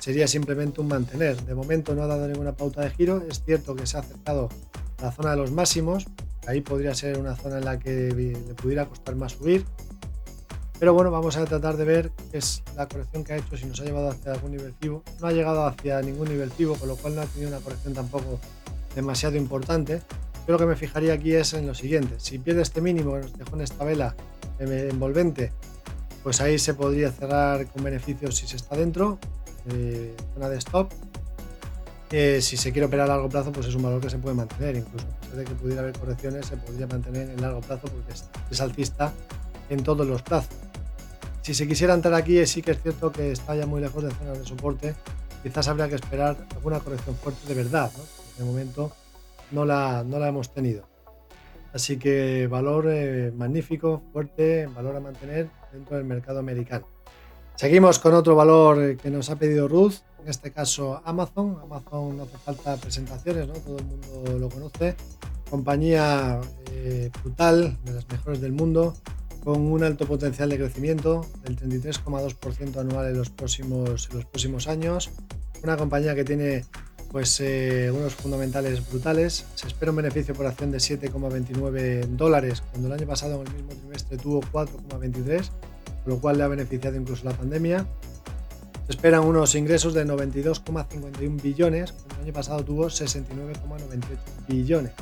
sería 0.00 0.26
simplemente 0.26 0.80
un 0.80 0.88
mantener. 0.88 1.40
De 1.44 1.54
momento 1.54 1.94
no 1.94 2.02
ha 2.02 2.06
dado 2.06 2.26
ninguna 2.26 2.52
pauta 2.52 2.82
de 2.82 2.90
giro, 2.90 3.22
es 3.28 3.42
cierto 3.44 3.74
que 3.74 3.86
se 3.86 3.96
ha 3.96 4.00
acercado 4.00 4.48
a 4.98 5.02
la 5.04 5.12
zona 5.12 5.30
de 5.30 5.36
los 5.36 5.50
máximos, 5.50 6.06
Ahí 6.46 6.60
podría 6.60 6.94
ser 6.94 7.18
una 7.18 7.36
zona 7.36 7.58
en 7.58 7.64
la 7.64 7.78
que 7.78 8.12
le 8.12 8.54
pudiera 8.54 8.86
costar 8.86 9.14
más 9.14 9.32
subir. 9.32 9.64
Pero 10.78 10.92
bueno, 10.92 11.12
vamos 11.12 11.36
a 11.36 11.44
tratar 11.44 11.76
de 11.76 11.84
ver 11.84 12.10
qué 12.32 12.38
es 12.38 12.64
la 12.76 12.88
corrección 12.88 13.22
que 13.22 13.34
ha 13.34 13.36
hecho, 13.36 13.56
si 13.56 13.66
nos 13.66 13.80
ha 13.80 13.84
llevado 13.84 14.10
hacia 14.10 14.32
algún 14.32 14.50
nivel 14.50 14.74
FIBO. 14.80 15.04
No 15.20 15.28
ha 15.28 15.32
llegado 15.32 15.64
hacia 15.64 16.02
ningún 16.02 16.28
nivel 16.28 16.50
FIBO, 16.50 16.74
con 16.74 16.88
lo 16.88 16.96
cual 16.96 17.14
no 17.14 17.22
ha 17.22 17.26
tenido 17.26 17.50
una 17.50 17.60
corrección 17.60 17.94
tampoco 17.94 18.40
demasiado 18.96 19.36
importante. 19.36 20.02
Yo 20.46 20.52
lo 20.52 20.58
que 20.58 20.66
me 20.66 20.76
fijaría 20.76 21.12
aquí 21.12 21.34
es 21.34 21.52
en 21.54 21.66
lo 21.66 21.74
siguiente. 21.74 22.16
Si 22.18 22.38
pierde 22.38 22.62
este 22.62 22.80
mínimo 22.80 23.14
que 23.14 23.20
nos 23.20 23.38
dejó 23.38 23.54
en 23.54 23.62
esta 23.62 23.84
vela 23.84 24.14
envolvente, 24.58 25.52
pues 26.22 26.40
ahí 26.40 26.58
se 26.58 26.74
podría 26.74 27.10
cerrar 27.10 27.66
con 27.66 27.84
beneficios 27.84 28.36
si 28.36 28.46
se 28.46 28.56
está 28.56 28.76
dentro, 28.76 29.18
eh, 29.70 30.14
zona 30.34 30.48
de 30.48 30.58
stop. 30.58 30.90
si 32.10 32.56
se 32.56 32.72
quiere 32.72 32.86
operar 32.86 33.08
a 33.08 33.14
largo 33.14 33.28
plazo, 33.28 33.52
pues 33.52 33.66
es 33.66 33.74
un 33.74 33.82
valor 33.82 34.00
que 34.00 34.10
se 34.10 34.18
puede 34.18 34.34
mantener, 34.34 34.76
incluso 34.76 35.06
a 35.06 35.20
pesar 35.20 35.36
de 35.36 35.44
que 35.44 35.54
pudiera 35.54 35.80
haber 35.80 35.98
correcciones, 35.98 36.46
se 36.46 36.56
podría 36.56 36.86
mantener 36.86 37.30
en 37.30 37.40
largo 37.40 37.60
plazo 37.60 37.82
porque 37.82 38.12
es, 38.50 38.60
alcista 38.60 39.12
en 39.70 39.82
todos 39.82 40.06
los 40.06 40.22
plazos. 40.22 40.54
Si 41.42 41.54
se 41.54 41.66
quisiera 41.66 41.94
entrar 41.94 42.14
aquí, 42.14 42.44
sí 42.46 42.62
que 42.62 42.72
es 42.72 42.82
cierto 42.82 43.10
que 43.10 43.32
está 43.32 43.56
ya 43.56 43.66
muy 43.66 43.80
lejos 43.80 44.04
de 44.04 44.10
zonas 44.10 44.38
de 44.38 44.44
soporte, 44.44 44.94
quizás 45.42 45.66
habría 45.68 45.88
que 45.88 45.94
esperar 45.94 46.36
alguna 46.54 46.80
corrección 46.80 47.16
fuerte 47.16 47.48
de 47.48 47.54
verdad, 47.54 47.90
de 48.38 48.44
momento 48.44 48.92
no 49.52 49.64
la, 49.64 50.04
no 50.04 50.18
la 50.18 50.28
hemos 50.28 50.52
tenido. 50.52 50.88
Así 51.72 51.98
que 51.98 52.46
valor 52.48 52.86
eh, 52.90 53.32
magnífico, 53.34 54.02
fuerte, 54.12 54.66
valor 54.66 54.96
a 54.96 55.00
mantener 55.00 55.48
dentro 55.72 55.96
del 55.96 56.04
mercado 56.04 56.38
americano. 56.38 56.86
Seguimos 57.56 57.98
con 57.98 58.14
otro 58.14 58.34
valor 58.34 58.96
que 58.96 59.10
nos 59.10 59.30
ha 59.30 59.36
pedido 59.36 59.68
Ruth, 59.68 59.94
en 60.22 60.28
este 60.28 60.52
caso 60.52 61.00
Amazon. 61.04 61.58
Amazon 61.62 62.16
no 62.16 62.22
hace 62.24 62.38
falta 62.38 62.76
presentaciones, 62.76 63.46
¿no? 63.48 63.54
todo 63.54 63.78
el 63.78 63.84
mundo 63.84 64.38
lo 64.38 64.48
conoce. 64.48 64.96
Compañía 65.48 66.40
eh, 66.72 67.10
brutal, 67.22 67.78
de 67.84 67.92
las 67.92 68.08
mejores 68.08 68.40
del 68.40 68.52
mundo, 68.52 68.94
con 69.44 69.60
un 69.60 69.82
alto 69.82 70.06
potencial 70.06 70.48
de 70.48 70.58
crecimiento 70.58 71.26
del 71.42 71.58
33,2% 71.58 72.76
anual 72.78 73.08
en 73.08 73.18
los, 73.18 73.30
próximos, 73.30 74.08
en 74.10 74.16
los 74.16 74.26
próximos 74.26 74.68
años. 74.68 75.10
Una 75.62 75.76
compañía 75.76 76.14
que 76.14 76.24
tiene 76.24 76.64
pues 77.12 77.38
eh, 77.40 77.92
unos 77.94 78.14
fundamentales 78.14 78.88
brutales. 78.88 79.44
Se 79.54 79.68
espera 79.68 79.92
un 79.92 79.98
beneficio 79.98 80.34
por 80.34 80.46
acción 80.46 80.72
de 80.72 80.78
7,29 80.78 82.06
dólares, 82.06 82.62
cuando 82.70 82.88
el 82.88 82.94
año 82.94 83.06
pasado 83.06 83.42
en 83.42 83.48
el 83.48 83.54
mismo 83.54 83.74
trimestre 83.74 84.16
tuvo 84.16 84.40
4,23, 84.40 85.50
con 86.04 86.14
lo 86.14 86.18
cual 86.18 86.38
le 86.38 86.44
ha 86.44 86.48
beneficiado 86.48 86.96
incluso 86.96 87.24
la 87.26 87.32
pandemia. 87.32 87.86
Se 88.86 88.92
esperan 88.92 89.24
unos 89.24 89.54
ingresos 89.54 89.92
de 89.92 90.06
92,51 90.06 91.42
billones, 91.42 91.92
cuando 91.92 92.14
el 92.16 92.22
año 92.22 92.32
pasado 92.32 92.64
tuvo 92.64 92.86
69,98 92.86 93.18
billones. 94.48 94.92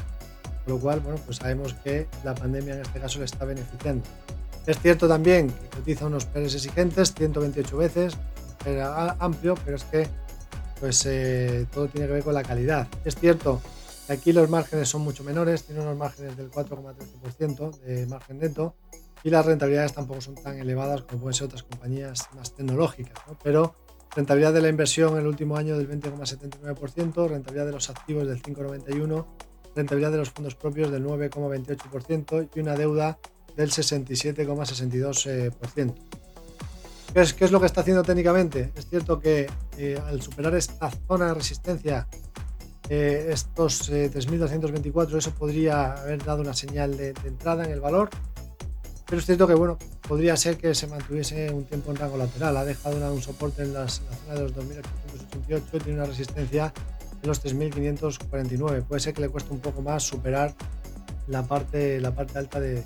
Con 0.65 0.75
lo 0.75 0.81
cual, 0.81 1.01
bueno, 1.01 1.19
pues 1.25 1.39
sabemos 1.39 1.75
que 1.75 2.09
la 2.25 2.35
pandemia 2.35 2.75
en 2.75 2.83
este 2.83 2.99
caso 3.01 3.21
le 3.21 3.25
está 3.25 3.45
beneficiando. 3.45 4.05
Es 4.67 4.79
cierto 4.81 5.09
también 5.09 5.49
que 5.49 5.77
cotiza 5.77 6.07
unos 6.07 6.27
PERES 6.27 6.57
exigentes, 6.57 7.15
128 7.15 7.77
veces, 7.77 8.17
amplio, 9.19 9.55
pero 9.65 9.77
es 9.77 9.85
que 9.85 10.07
pues 10.81 11.05
eh, 11.07 11.67
todo 11.73 11.89
tiene 11.89 12.07
que 12.07 12.15
ver 12.15 12.25
con 12.25 12.35
la 12.35 12.43
calidad. 12.43 12.89
Es 13.05 13.15
cierto 13.15 13.61
que 14.07 14.15
aquí 14.15 14.33
los 14.33 14.49
márgenes 14.49 14.89
son 14.89 15.03
mucho 15.03 15.23
menores, 15.23 15.65
tiene 15.65 15.83
unos 15.83 15.97
márgenes 15.97 16.37
del 16.37 16.51
4,13% 16.51 17.79
de 17.81 18.07
margen 18.07 18.39
neto 18.39 18.75
y 19.23 19.31
las 19.31 19.45
rentabilidades 19.45 19.93
tampoco 19.93 20.23
son 20.23 20.37
tan 20.37 20.59
elevadas 20.59 21.03
como 21.03 21.23
pueden 21.23 21.35
ser 21.35 21.47
otras 21.47 21.63
compañías 21.63 22.29
más 22.35 22.55
tecnológicas, 22.55 23.19
pero 23.45 23.75
rentabilidad 24.17 24.55
de 24.55 24.63
la 24.63 24.69
inversión 24.69 25.19
el 25.19 25.27
último 25.27 25.57
año 25.57 25.77
del 25.77 25.89
20,79%, 25.89 27.29
rentabilidad 27.29 27.67
de 27.67 27.73
los 27.73 27.91
activos 27.91 28.27
del 28.27 28.43
5,91%, 28.43 29.27
rentabilidad 29.77 30.13
de 30.13 30.19
los 30.19 30.31
fondos 30.31 30.55
propios 30.55 30.91
del 30.91 31.05
9,28% 31.05 32.49
y 32.55 32.61
una 32.61 32.75
deuda 32.75 33.19
del 33.57 33.71
67,62%. 33.71 35.95
¿Qué 37.13 37.23
es, 37.23 37.51
lo 37.51 37.59
que 37.59 37.67
está 37.67 37.81
haciendo 37.81 38.05
técnicamente? 38.05 38.71
Es 38.77 38.87
cierto 38.87 39.19
que 39.19 39.49
eh, 39.77 40.01
al 40.07 40.23
superar 40.23 40.55
esta 40.55 40.89
zona 41.09 41.27
de 41.27 41.35
resistencia, 41.35 42.07
eh, 42.89 43.31
estos 43.33 43.91
3.224, 43.91 45.15
eh, 45.15 45.19
eso 45.19 45.33
podría 45.33 45.95
haber 45.95 46.25
dado 46.25 46.43
una 46.43 46.55
señal 46.55 46.97
de, 46.97 47.09
entrada 47.25 47.65
en 47.65 47.73
el 47.73 47.81
valor. 47.81 48.11
Pero 49.07 49.19
es 49.19 49.27
cierto 49.27 49.49
que 49.49 49.55
bueno, 49.55 49.77
podría 50.07 50.37
ser 50.37 50.57
que 50.57 50.73
se 50.73 50.87
mantuviese 50.87 51.51
un 51.51 51.65
tiempo 51.65 51.91
en 51.91 51.97
rango 51.97 52.17
lateral. 52.17 52.57
Ha 52.57 52.65
dejado 52.65 53.13
un 53.13 53.23
soporte 53.23 53.65
en, 53.65 53.75
la 53.75 53.89
zona 53.89 54.35
de 54.35 54.43
los 54.43 54.55
2.888 54.55 55.63
y 55.73 55.79
tiene 55.81 55.99
una 55.99 56.07
resistencia 56.07 56.73
en 57.21 57.29
los 57.29 57.43
3.549. 57.45 58.85
Puede 58.85 59.01
ser 59.01 59.15
que 59.15 59.23
le 59.23 59.29
cueste 59.31 59.53
un 59.53 59.59
poco 59.59 59.83
más 59.83 60.05
superar 60.05 60.55
la 61.27 61.43
parte, 61.43 62.01
la 62.01 62.15
parte 62.15 62.39
alta 62.39 62.61
de, 62.61 62.85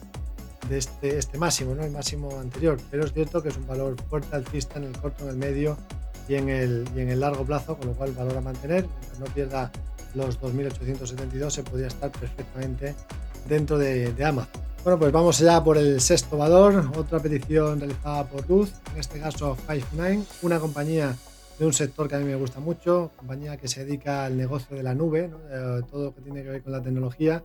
de 0.69 0.79
este, 0.79 1.19
este 1.19 1.39
máximo, 1.39 1.75
¿no? 1.75 1.85
el 1.85 1.91
máximo 1.91 2.39
anterior. 2.39 2.79
Pero 2.91 3.05
es 3.05 3.13
cierto 3.13 3.43
que 3.43 3.49
es 3.49 3.57
un 3.57 3.67
valor 3.67 3.97
fuerte 4.09 4.35
alcista 4.35 4.79
en 4.79 4.85
el 4.85 4.99
corto, 4.99 5.25
en 5.25 5.31
el 5.31 5.37
medio 5.37 5.77
y 6.29 6.35
en 6.35 6.49
el, 6.49 6.89
y 6.97 7.01
en 7.01 7.11
el 7.11 7.21
largo 7.21 7.45
plazo, 7.45 7.77
con 7.77 7.89
lo 7.89 7.93
cual 7.95 8.13
valor 8.13 8.37
a 8.37 8.41
mantener. 8.41 8.87
Mientras 8.87 9.19
no 9.19 9.27
pierda 9.27 9.71
los 10.15 10.41
2.872 10.41 11.51
se 11.51 11.63
podría 11.63 11.89
estar 11.89 12.11
perfectamente 12.11 12.95
dentro 13.49 13.79
de, 13.79 14.13
de 14.13 14.25
Amazon. 14.25 14.63
Bueno, 14.85 14.99
pues 14.99 15.13
vamos 15.13 15.41
allá 15.41 15.65
por 15.65 15.79
el 15.79 16.01
sexto 16.01 16.37
valor, 16.37 16.91
otra 16.97 17.19
petición 17.19 17.81
realizada 17.81 18.25
por 18.25 18.47
Ruth, 18.47 18.69
en 18.93 19.01
este 19.01 19.19
caso 19.19 19.57
Five9, 19.67 20.25
una 20.43 20.61
compañía 20.61 21.17
de 21.59 21.67
un 21.67 21.73
sector 21.73 22.09
que 22.09 22.17
a 22.17 22.19
mí 22.19 22.25
me 22.25 22.35
gusta 22.35 22.61
mucho, 22.61 23.11
compañía 23.17 23.57
que 23.57 23.67
se 23.67 23.85
dedica 23.85 24.27
al 24.27 24.37
negocio 24.37 24.77
de 24.77 24.83
la 24.83 24.95
nube, 24.95 25.31
eh, 25.51 25.81
todo 25.91 26.05
lo 26.05 26.15
que 26.15 26.21
tiene 26.21 26.43
que 26.43 26.51
ver 26.51 26.63
con 26.63 26.73
la 26.73 26.83
tecnología. 26.83 27.43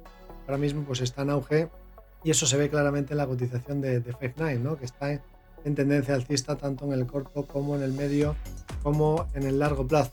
Ahora 0.47 0.57
mismo 0.57 0.83
pues 0.83 1.01
está 1.01 1.21
en 1.21 1.29
auge 1.29 1.69
y 2.23 2.31
eso 2.31 2.45
se 2.45 2.57
ve 2.57 2.69
claramente 2.69 3.13
en 3.13 3.17
la 3.17 3.27
cotización 3.27 3.81
de, 3.81 3.99
de 3.99 4.13
Five9, 4.13 4.59
¿no? 4.59 4.77
que 4.77 4.85
está 4.85 5.11
en, 5.11 5.75
tendencia 5.75 6.15
alcista 6.15 6.55
tanto 6.55 6.85
en 6.85 6.93
el 6.93 7.05
corto 7.05 7.45
como 7.45 7.75
en 7.75 7.83
el 7.83 7.93
medio 7.93 8.35
como 8.81 9.27
en 9.33 9.43
el 9.43 9.59
largo 9.59 9.85
plazo. 9.85 10.11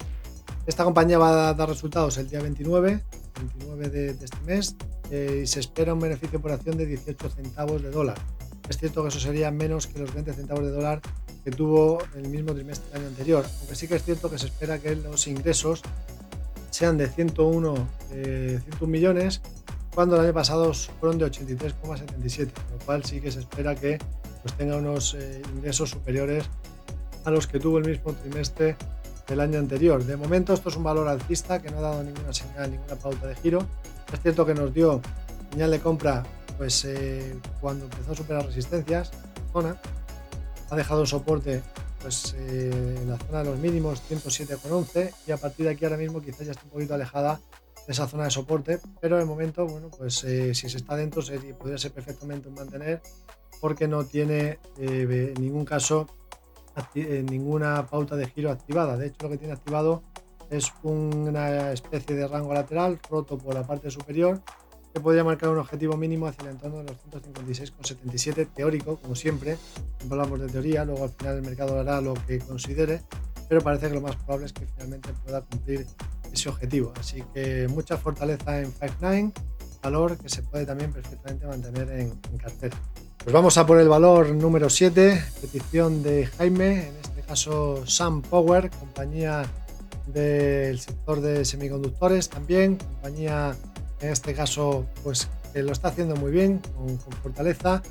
Esta 0.66 0.84
compañía 0.84 1.18
va 1.18 1.48
a 1.48 1.54
dar 1.54 1.68
resultados 1.68 2.18
el 2.18 2.28
día 2.28 2.40
29, 2.40 3.04
29 3.38 3.88
de, 3.88 4.10
este 4.10 4.40
mes 4.44 4.74
eh, 5.10 5.42
y 5.44 5.46
se 5.46 5.60
espera 5.60 5.94
un 5.94 6.00
beneficio 6.00 6.40
por 6.40 6.50
acción 6.50 6.76
de 6.76 6.86
18 6.86 7.30
centavos 7.30 7.82
de 7.82 7.90
dólar. 7.90 8.18
Es 8.68 8.78
cierto 8.78 9.02
que 9.02 9.08
eso 9.08 9.20
sería 9.20 9.50
menos 9.52 9.86
que 9.86 10.00
los 10.00 10.12
20 10.12 10.32
centavos 10.32 10.64
de 10.64 10.72
dólar 10.72 11.00
que 11.44 11.52
tuvo 11.52 11.98
el 12.16 12.28
mismo 12.28 12.52
trimestre 12.54 12.88
del 12.88 13.02
año 13.02 13.08
anterior, 13.08 13.46
aunque 13.60 13.76
sí 13.76 13.86
que 13.86 13.94
es 13.94 14.02
cierto 14.02 14.28
que 14.28 14.38
se 14.38 14.46
espera 14.46 14.80
que 14.80 14.96
los 14.96 15.28
ingresos 15.28 15.82
sean 16.70 16.98
de 16.98 17.08
101, 17.08 17.74
101 17.74 17.86
eh, 18.12 18.60
millones 18.86 19.40
cuando 19.96 20.16
el 20.16 20.26
año 20.26 20.34
pasado 20.34 20.74
fueron 21.00 21.16
de 21.16 21.24
83,77, 21.24 22.52
con 22.52 22.78
lo 22.78 22.84
cual 22.84 23.02
sí 23.02 23.18
que 23.18 23.32
se 23.32 23.40
espera 23.40 23.74
que 23.74 23.98
pues, 24.42 24.54
tenga 24.54 24.76
unos 24.76 25.14
eh, 25.14 25.40
ingresos 25.54 25.88
superiores 25.88 26.44
a 27.24 27.30
los 27.30 27.46
que 27.46 27.58
tuvo 27.58 27.78
el 27.78 27.86
mismo 27.86 28.12
trimestre 28.12 28.76
del 29.26 29.40
año 29.40 29.58
anterior. 29.58 30.04
De 30.04 30.18
momento 30.18 30.52
esto 30.52 30.68
es 30.68 30.76
un 30.76 30.84
valor 30.84 31.08
alcista 31.08 31.62
que 31.62 31.70
no 31.70 31.78
ha 31.78 31.80
dado 31.80 32.04
ninguna 32.04 32.34
señal, 32.34 32.72
ninguna 32.72 32.96
pauta 32.96 33.26
de 33.26 33.36
giro. 33.36 33.66
Es 34.12 34.20
cierto 34.20 34.44
que 34.44 34.52
nos 34.52 34.74
dio 34.74 35.00
señal 35.50 35.70
de 35.70 35.80
compra 35.80 36.24
pues 36.58 36.84
eh, 36.84 37.34
cuando 37.62 37.86
empezó 37.86 38.12
a 38.12 38.14
superar 38.16 38.44
resistencias, 38.44 39.12
zona, 39.50 39.80
ha 40.68 40.76
dejado 40.76 41.06
soporte 41.06 41.62
pues 42.02 42.34
eh, 42.36 42.98
en 43.00 43.08
la 43.08 43.16
zona 43.16 43.38
de 43.38 43.44
los 43.46 43.58
mínimos 43.58 44.02
107,11 44.10 45.14
y 45.26 45.30
a 45.30 45.38
partir 45.38 45.64
de 45.64 45.72
aquí 45.72 45.86
ahora 45.86 45.96
mismo 45.96 46.20
quizás 46.20 46.44
ya 46.44 46.52
está 46.52 46.64
un 46.64 46.70
poquito 46.70 46.92
alejada 46.92 47.40
esa 47.86 48.06
zona 48.08 48.24
de 48.24 48.30
soporte, 48.30 48.80
pero 49.00 49.16
de 49.18 49.24
momento, 49.24 49.66
bueno, 49.66 49.88
pues 49.96 50.24
eh, 50.24 50.54
si 50.54 50.68
se 50.68 50.76
está 50.76 50.96
dentro 50.96 51.22
podría 51.58 51.78
ser 51.78 51.92
perfectamente 51.92 52.48
un 52.48 52.54
mantener 52.54 53.00
porque 53.60 53.88
no 53.88 54.04
tiene 54.04 54.58
eh, 54.78 55.32
en 55.36 55.42
ningún 55.42 55.64
caso 55.64 56.06
eh, 56.94 57.24
ninguna 57.28 57.86
pauta 57.86 58.16
de 58.16 58.26
giro 58.26 58.50
activada. 58.50 58.96
De 58.96 59.06
hecho, 59.06 59.18
lo 59.22 59.30
que 59.30 59.38
tiene 59.38 59.54
activado 59.54 60.02
es 60.50 60.72
una 60.82 61.72
especie 61.72 62.14
de 62.14 62.28
rango 62.28 62.52
lateral 62.52 63.00
roto 63.10 63.38
por 63.38 63.54
la 63.54 63.66
parte 63.66 63.90
superior 63.90 64.40
que 64.92 65.00
podría 65.00 65.24
marcar 65.24 65.50
un 65.50 65.58
objetivo 65.58 65.96
mínimo 65.96 66.26
hacia 66.26 66.44
el 66.44 66.54
entorno 66.54 66.78
de 66.78 66.84
los 66.84 66.96
156,77 67.10 68.48
teórico, 68.54 68.96
como 68.96 69.14
siempre. 69.14 69.58
hablamos 70.10 70.40
de 70.40 70.48
teoría, 70.48 70.84
luego 70.84 71.04
al 71.04 71.10
final 71.10 71.36
el 71.36 71.42
mercado 71.42 71.78
hará 71.78 72.00
lo 72.00 72.14
que 72.26 72.38
considere, 72.38 73.02
pero 73.46 73.60
parece 73.60 73.88
que 73.88 73.94
lo 73.94 74.00
más 74.00 74.16
probable 74.16 74.46
es 74.46 74.52
que 74.54 74.66
finalmente 74.66 75.10
pueda 75.24 75.42
cumplir 75.42 75.86
ese 76.36 76.48
objetivo. 76.48 76.92
Así 76.98 77.24
que 77.34 77.66
mucha 77.68 77.96
fortaleza 77.96 78.60
en 78.60 78.72
5.9, 78.72 79.32
valor 79.82 80.18
que 80.18 80.28
se 80.28 80.42
puede 80.42 80.66
también 80.66 80.92
perfectamente 80.92 81.46
mantener 81.46 81.90
en, 81.90 82.10
cartera. 82.38 82.76
Pues 83.18 83.32
vamos 83.32 83.58
a 83.58 83.66
por 83.66 83.80
el 83.80 83.88
valor 83.88 84.34
número 84.34 84.70
7, 84.70 85.24
petición 85.40 86.02
de 86.02 86.26
Jaime, 86.26 86.88
en 86.88 86.96
este 87.02 87.22
caso 87.22 87.84
Sun 87.86 88.22
Power, 88.22 88.70
compañía 88.70 89.44
del 90.06 90.78
sector 90.78 91.20
de 91.20 91.44
semiconductores 91.44 92.28
también, 92.28 92.76
compañía 92.76 93.56
en 94.00 94.10
este 94.10 94.34
caso 94.34 94.86
pues 95.02 95.28
que 95.52 95.62
lo 95.62 95.72
está 95.72 95.88
haciendo 95.88 96.14
muy 96.16 96.30
bien, 96.30 96.60
con, 96.76 96.96
con 96.98 97.12
fortaleza. 97.14 97.82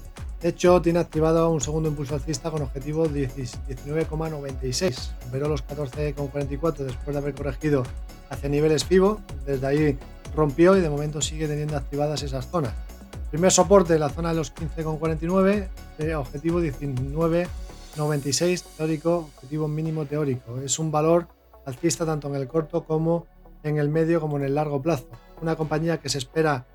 De 0.42 0.50
hecho, 0.50 0.82
tiene 0.82 1.00
activado 1.00 1.50
un 1.50 1.60
segundo 1.60 1.90
impulso 1.90 2.14
alcista 2.14 2.52
con 2.52 2.62
objetivo 2.62 3.08
19,96. 3.08 4.94
Superó 5.24 5.48
los 5.48 5.66
14,44 5.66 6.76
después 6.84 7.16
de 7.16 7.18
haber 7.18 7.34
corregido 7.34 7.84
hacia 8.36 8.50
niveles 8.50 8.86
FIBO. 8.86 9.20
Desde 9.46 9.66
ahí 9.66 9.98
rompió 10.36 10.78
y 10.78 10.82
de 10.82 10.90
momento 10.90 11.22
sigue 11.22 11.48
teniendo 11.48 11.78
activadas 11.78 12.22
esas 12.22 12.48
zonas. 12.48 12.74
Primer 13.32 13.52
soporte, 13.52 13.98
la 13.98 14.10
zona 14.10 14.30
de 14.30 14.36
los 14.36 14.54
15,49, 14.54 15.68
eh, 16.00 16.16
objetivo 16.16 16.62
19,96 16.62 18.64
teórico, 18.78 19.30
objetivo 19.36 19.68
mínimo 19.68 20.06
teórico. 20.06 20.62
Es 20.62 20.80
un 20.80 20.92
valor 20.92 21.28
alcista 21.66 22.06
tanto 22.06 22.28
en 22.28 22.36
el 22.36 22.48
corto 22.48 22.84
como 22.84 23.26
en 23.64 23.78
el 23.78 23.90
medio 23.90 24.22
como 24.22 24.38
en 24.38 24.44
el 24.44 24.56
largo 24.56 24.82
plazo. 24.82 25.08
Una 25.42 25.56
compañía 25.56 25.98
que 25.98 26.10
se 26.10 26.20
espera 26.20 26.66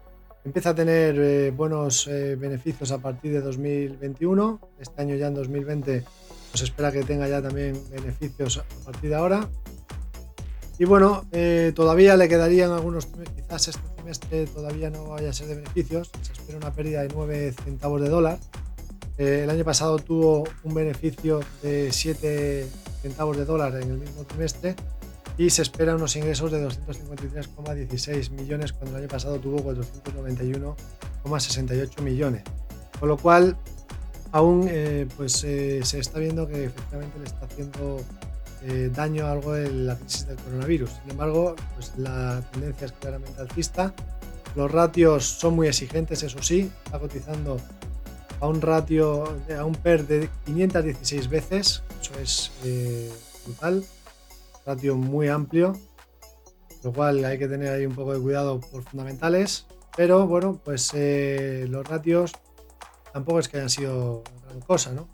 empieza 0.45 0.71
a 0.71 0.75
tener 0.75 1.19
eh, 1.19 1.51
buenos 1.51 2.07
eh, 2.09 2.37
beneficios 2.37 2.91
a 2.91 2.99
partir 2.99 3.33
de 3.33 3.41
2021. 3.41 4.61
Este 4.81 5.03
año 5.03 5.15
ya 5.15 5.29
en 5.29 5.35
2020 5.35 6.05
se 6.55 6.65
espera 6.65 6.91
que 6.91 7.05
tenga 7.05 7.29
ya 7.29 7.41
también 7.41 7.81
beneficios 7.91 8.59
a 8.59 8.85
partir 8.85 9.11
de 9.11 9.17
ahora 9.17 9.49
Y 10.81 10.87
bueno, 10.87 11.27
eh, 11.33 11.73
todavía 11.77 12.17
le 12.17 12.27
quedarían 12.27 12.71
algunos, 12.71 13.07
quizás 13.37 13.69
este 13.69 13.83
trimestre 13.97 14.47
todavía 14.47 14.89
no 14.89 15.11
vaya 15.11 15.29
a 15.29 15.33
ser 15.35 15.49
de 15.49 15.57
beneficios, 15.57 16.11
se 16.23 16.33
espera 16.33 16.57
una 16.57 16.73
pérdida 16.73 17.03
de 17.03 17.09
9 17.15 17.55
centavos 17.65 18.01
de 18.01 18.09
dólar. 18.09 18.39
Eh, 19.19 19.43
el 19.45 19.51
año 19.51 19.63
pasado 19.63 19.99
tuvo 19.99 20.45
un 20.65 20.73
beneficio 20.73 21.41
de 21.63 21.93
7 21.93 22.67
centavos 23.03 23.37
de 23.37 23.45
dólar 23.45 23.75
en 23.75 23.91
el 23.91 23.99
mismo 23.99 24.25
trimestre 24.25 24.75
y 25.37 25.51
se 25.51 25.61
espera 25.61 25.97
unos 25.97 26.17
ingresos 26.17 26.51
de 26.51 26.67
253,16 26.67 28.31
millones 28.31 28.73
cuando 28.73 28.97
el 28.97 29.03
año 29.03 29.11
pasado 29.11 29.39
tuvo 29.39 29.59
491,68 29.59 32.01
millones. 32.01 32.43
Con 32.99 33.11
lo 33.11 33.19
cual, 33.19 33.59
aún 34.33 34.67
eh, 34.71 35.07
pues, 35.19 35.33
se 35.35 35.81
está 35.81 36.19
viendo 36.19 36.49
que 36.49 36.65
efectivamente 36.65 37.19
le 37.19 37.27
está 37.27 37.45
haciendo 37.45 37.99
eh, 38.63 38.91
daño 38.95 39.27
algo 39.27 39.57
en 39.57 39.87
la 39.87 39.97
crisis 39.97 40.27
del 40.27 40.37
coronavirus. 40.37 40.91
Sin 41.03 41.11
embargo, 41.11 41.57
pues 41.75 41.93
la 41.97 42.43
tendencia 42.53 42.87
es 42.87 42.93
claramente 42.93 43.41
alcista. 43.41 43.95
Los 44.55 44.71
ratios 44.71 45.25
son 45.25 45.55
muy 45.55 45.69
exigentes, 45.69 46.23
eso 46.23 46.43
sí, 46.43 46.71
está 46.85 46.99
cotizando 46.99 47.59
a 48.41 48.49
un 48.49 48.61
ratio, 48.61 49.25
a 49.57 49.65
un 49.65 49.75
PER 49.75 50.07
de 50.07 50.29
516 50.47 51.29
veces, 51.29 51.83
eso 52.01 52.19
es 52.21 52.53
eh, 52.65 53.13
brutal, 53.45 53.85
ratio 54.67 54.97
muy 54.97 55.29
amplio, 55.29 55.79
lo 56.83 56.93
cual 56.93 57.25
hay 57.25 57.39
que 57.39 57.49
tener 57.49 57.73
ahí 57.73 57.87
un 57.87 57.95
poco 57.95 58.15
de 58.15 58.21
cuidado 58.21 58.61
por 58.61 58.83
fundamentales, 58.83 59.67
pero 59.97 60.27
bueno, 60.27 60.59
pues 60.65 60.91
eh, 60.95 61.67
los 61.69 61.87
ratios 61.87 62.33
tampoco 63.13 63.41
es 63.41 63.49
que 63.49 63.59
hayan 63.59 63.71
sido 63.71 64.25
gran 64.47 64.61
cosa, 64.63 64.93
¿no? 64.93 65.07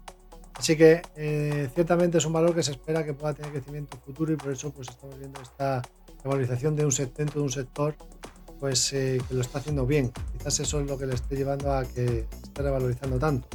Así 0.58 0.76
que 0.76 1.02
eh, 1.16 1.68
ciertamente 1.74 2.18
es 2.18 2.24
un 2.24 2.32
valor 2.32 2.54
que 2.54 2.62
se 2.62 2.72
espera 2.72 3.04
que 3.04 3.12
pueda 3.12 3.34
tener 3.34 3.52
crecimiento 3.52 3.98
futuro 3.98 4.32
y 4.32 4.36
por 4.36 4.52
eso 4.52 4.70
pues 4.70 4.88
estamos 4.88 5.18
viendo 5.18 5.40
esta 5.40 5.82
valorización 6.24 6.74
de 6.74 6.84
un 6.84 6.92
dentro 7.16 7.40
de 7.40 7.46
un 7.46 7.50
sector 7.50 7.94
pues 8.58 8.92
eh, 8.94 9.20
que 9.28 9.34
lo 9.34 9.42
está 9.42 9.58
haciendo 9.58 9.86
bien. 9.86 10.12
Quizás 10.32 10.60
eso 10.60 10.80
es 10.80 10.86
lo 10.86 10.96
que 10.96 11.06
le 11.06 11.14
esté 11.14 11.36
llevando 11.36 11.72
a 11.72 11.84
que 11.84 12.26
esté 12.42 12.62
revalorizando 12.62 13.18
tanto. 13.18 13.48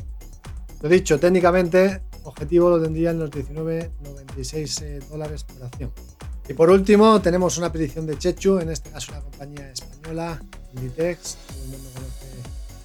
Lo 0.82 0.90
dicho, 0.90 1.20
técnicamente 1.20 2.02
objetivo 2.24 2.70
lo 2.70 2.82
tendría 2.82 3.12
en 3.12 3.20
los 3.20 3.32
19,96 3.32 4.82
eh, 4.84 5.00
dólares 5.10 5.44
por 5.44 5.64
acción. 5.64 5.92
Y 6.48 6.54
por 6.54 6.70
último 6.70 7.22
tenemos 7.22 7.58
una 7.58 7.72
petición 7.72 8.06
de 8.06 8.18
Chechu, 8.18 8.60
en 8.60 8.70
este 8.70 8.92
caso 8.92 9.12
una 9.12 9.22
compañía 9.22 9.72
española, 9.72 10.42
Inditex, 10.76 11.38
todo 11.48 11.64
el 11.64 11.70
mundo 11.70 11.90
conoce, 11.94 12.28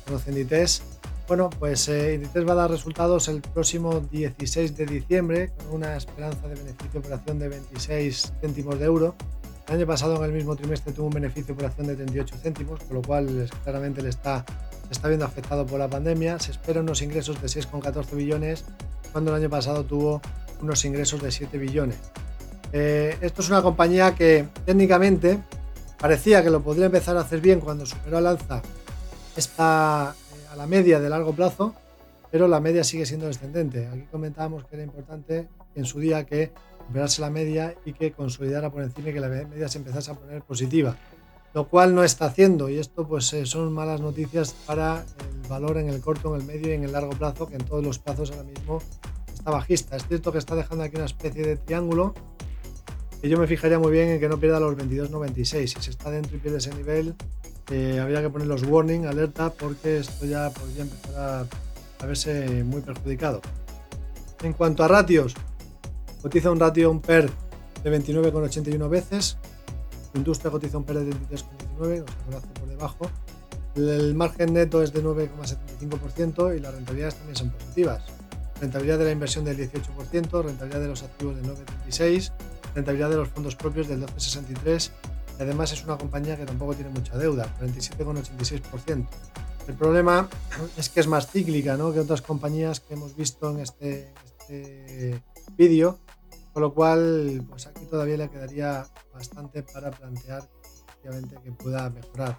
conoce 0.07 0.31
Inditex 0.31 0.83
bueno, 1.29 1.51
pues 1.59 1.89
eh, 1.89 2.21
va 2.49 2.53
a 2.53 2.57
dar 2.57 2.71
resultados 2.71 3.29
el 3.29 3.41
próximo 3.41 4.01
16 4.01 4.77
de 4.77 4.87
diciembre 4.87 5.51
con 5.57 5.77
una 5.77 5.97
esperanza 5.97 6.47
de 6.47 6.55
beneficio 6.55 7.03
por 7.03 7.13
acción 7.13 7.39
de 7.39 7.49
26 7.49 8.33
céntimos 8.41 8.79
de 8.79 8.85
euro. 8.85 9.15
El 9.67 9.77
año 9.77 9.87
pasado 9.87 10.17
en 10.17 10.25
el 10.25 10.33
mismo 10.33 10.55
trimestre 10.55 10.93
tuvo 10.93 11.09
un 11.09 11.15
beneficio 11.15 11.57
por 11.57 11.65
acción 11.65 11.89
de 11.89 11.97
38 11.97 12.37
céntimos, 12.41 12.81
con 12.85 12.97
lo 12.97 13.03
cual 13.03 13.51
claramente 13.65 14.03
le 14.03 14.11
está, 14.11 14.45
está 14.89 15.09
viendo 15.09 15.27
afectado 15.27 15.67
por 15.67 15.81
la 15.81 15.89
pandemia. 15.89 16.39
Se 16.39 16.53
esperan 16.53 16.85
unos 16.85 17.03
ingresos 17.03 17.43
de 17.43 17.49
6,14 17.49 18.15
billones, 18.15 18.65
cuando 19.11 19.33
el 19.33 19.43
año 19.43 19.51
pasado 19.51 19.85
tuvo 19.85 20.23
unos 20.63 20.85
ingresos 20.85 21.21
de 21.21 21.33
7 21.33 21.59
billones. 21.59 21.99
Eh, 22.73 23.17
esto 23.21 23.43
es 23.43 23.49
una 23.49 23.63
compañía 23.63 24.15
que 24.15 24.47
técnicamente 24.65 25.41
parecía 25.99 26.45
que 26.45 26.51
lo 26.51 26.63
podría 26.63 26.87
empezar 26.87 27.17
a 27.17 27.23
hacer 27.23 27.41
bien 27.41 27.59
cuando 27.59 27.85
superó 27.85 28.19
al 28.19 28.27
alza 28.29 28.63
esta 29.37 30.15
la 30.57 30.67
media 30.67 31.01
de 31.01 31.09
largo 31.09 31.33
plazo, 31.33 31.75
pero 32.31 32.49
la 32.49 32.61
media 32.61 32.85
sigue 32.85 33.07
siendo 33.07 33.27
descendente. 33.27 33.87
Aquí 33.87 34.07
comentábamos 34.11 34.65
que 34.65 34.77
era 34.77 34.85
importante 34.85 35.49
en 35.75 35.85
su 35.85 36.01
día 36.01 36.25
que 36.25 36.53
recuperase 36.81 37.21
la 37.21 37.31
media 37.31 37.75
y 37.85 37.93
que 37.93 38.13
consolidara 38.13 38.71
por 38.71 38.83
encima 38.83 39.11
y 39.11 39.13
que 39.13 39.21
la 39.21 39.29
media 39.29 39.69
se 39.69 39.79
empezase 39.79 40.11
a 40.11 40.15
poner 40.15 40.43
positiva, 40.43 40.97
lo 41.53 41.69
cual 41.69 41.95
no 41.95 42.05
está 42.05 42.27
haciendo 42.27 42.69
y 42.69 42.79
esto 42.79 43.07
pues 43.07 43.33
eh, 43.33 43.45
son 43.45 43.73
malas 43.73 44.01
noticias 44.01 44.55
para 44.67 45.05
el 45.21 45.49
valor 45.49 45.79
en 45.79 45.89
el 45.89 46.01
corto, 46.01 46.35
en 46.35 46.43
el 46.43 46.47
medio 46.47 46.69
y 46.71 46.73
en 46.75 46.85
el 46.85 46.93
largo 46.93 47.11
plazo, 47.11 47.49
que 47.49 47.57
en 47.57 47.65
todos 47.65 47.85
los 47.85 47.99
plazos 47.99 48.31
ahora 48.31 48.45
mismo 48.45 48.81
está 49.33 49.51
bajista. 49.51 49.97
Es 49.97 50.07
cierto 50.07 50.33
que 50.33 50.39
está 50.39 50.55
dejando 50.55 50.85
aquí 50.85 50.97
una 50.97 51.07
especie 51.07 51.45
de 51.45 51.57
triángulo 51.57 52.15
y 53.23 53.29
yo 53.29 53.39
me 53.39 53.47
fijaría 53.47 53.79
muy 53.79 53.91
bien 53.91 54.09
en 54.09 54.21
que 54.21 54.29
no 54.29 54.39
pierda 54.39 54.61
los 54.61 54.77
22.96. 54.77 55.67
Si 55.67 55.83
se 55.83 55.91
está 55.91 56.11
dentro 56.11 56.37
y 56.37 56.41
pierde 56.41 56.59
ese 56.59 56.75
nivel, 56.75 57.15
eh, 57.71 57.99
habría 58.01 58.23
que 58.23 58.31
poner 58.31 58.47
los 58.47 58.63
warning, 58.63 59.07
alerta, 59.07 59.51
porque 59.51 59.99
esto 59.99 60.25
ya 60.25 60.51
podría 60.51 60.83
empezar 60.83 61.49
a, 62.01 62.07
verse 62.07 62.63
muy 62.63 62.81
perjudicado. 62.81 63.41
En 64.43 64.53
cuanto 64.53 64.85
a 64.85 64.89
ratios, 64.89 65.35
cotiza 66.23 66.51
un 66.51 66.61
ratio 66.61 66.91
un 66.91 67.01
PER 67.01 67.31
de 67.83 67.99
29,81 67.99 68.89
veces, 68.89 69.39
industria 70.15 70.51
cotiza 70.51 70.79
un 70.79 70.85
PER 70.85 71.01
de 71.01 71.11
33,19, 71.11 72.05
o 72.29 72.31
sea, 72.31 72.41
por 72.41 72.69
debajo. 72.69 73.11
El 73.75 74.15
margen 74.15 74.55
neto 74.55 74.83
es 74.83 74.93
de 74.93 75.03
9,75% 75.03 76.57
y 76.57 76.61
las 76.61 76.75
rentabilidades 76.75 77.17
también 77.17 77.37
son 77.37 77.51
positivas. 77.51 78.05
Rentabilidad 78.61 78.99
de 78.99 79.05
la 79.05 79.11
inversión 79.11 79.45
del 79.45 79.59
18%, 79.59 80.43
rentabilidad 80.43 80.81
de 80.81 80.89
los 80.89 81.03
activos 81.03 81.37
del 81.37 81.45
9,36%, 81.45 82.33
rentabilidad 82.75 83.11
de 83.11 83.17
los 83.17 83.29
fondos 83.29 83.57
propios 83.57 83.89
del 83.89 84.07
12,63% 84.07 84.91
además 85.39 85.73
es 85.73 85.85
una 85.85 85.97
compañía 85.97 86.37
que 86.37 86.47
tampoco 86.47 86.75
tiene 86.75 86.91
mucha 86.91 87.17
deuda, 87.17 87.55
47,86%. 87.61 89.07
El 89.69 89.75
problema 89.75 90.29
es 90.77 90.89
que 90.89 91.01
es 91.01 91.07
más 91.07 91.29
cíclica 91.31 91.77
¿no? 91.77 91.93
que 91.93 92.01
otras 92.01 92.23
compañías 92.23 92.81
que 92.81 92.95
hemos 92.95 93.17
visto 93.17 93.51
en 93.51 93.61
este, 93.61 94.13
este 94.25 95.23
vídeo, 95.57 95.99
con 96.53 96.63
lo 96.63 96.73
cual 96.73 97.45
pues 97.49 97.67
aquí 97.67 97.85
todavía 97.87 98.17
le 98.17 98.31
quedaría 98.31 98.87
bastante 99.13 99.63
para 99.63 99.91
plantear 99.91 100.49
que 101.43 101.53
pueda 101.53 101.91
mejorar. 101.91 102.37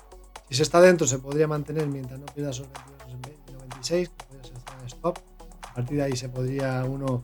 Si 0.49 0.55
se 0.55 0.63
está 0.63 0.81
dentro 0.81 1.07
se 1.07 1.19
podría 1.19 1.47
mantener 1.47 1.87
mientras 1.87 2.19
no 2.19 2.25
pierda 2.27 2.51
esos 2.51 2.67
22,96, 2.67 4.09
que 4.09 4.25
podría 4.25 4.43
ser 4.43 4.57
zona 4.59 4.87
stop. 4.87 5.17
A 5.61 5.73
partir 5.75 5.97
de 5.97 6.03
ahí 6.03 6.15
se 6.15 6.29
podría 6.29 6.83
uno 6.85 7.23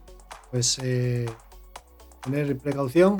pues 0.51 0.77
eh, 0.79 1.25
tener 2.21 2.57
precaución 2.57 3.17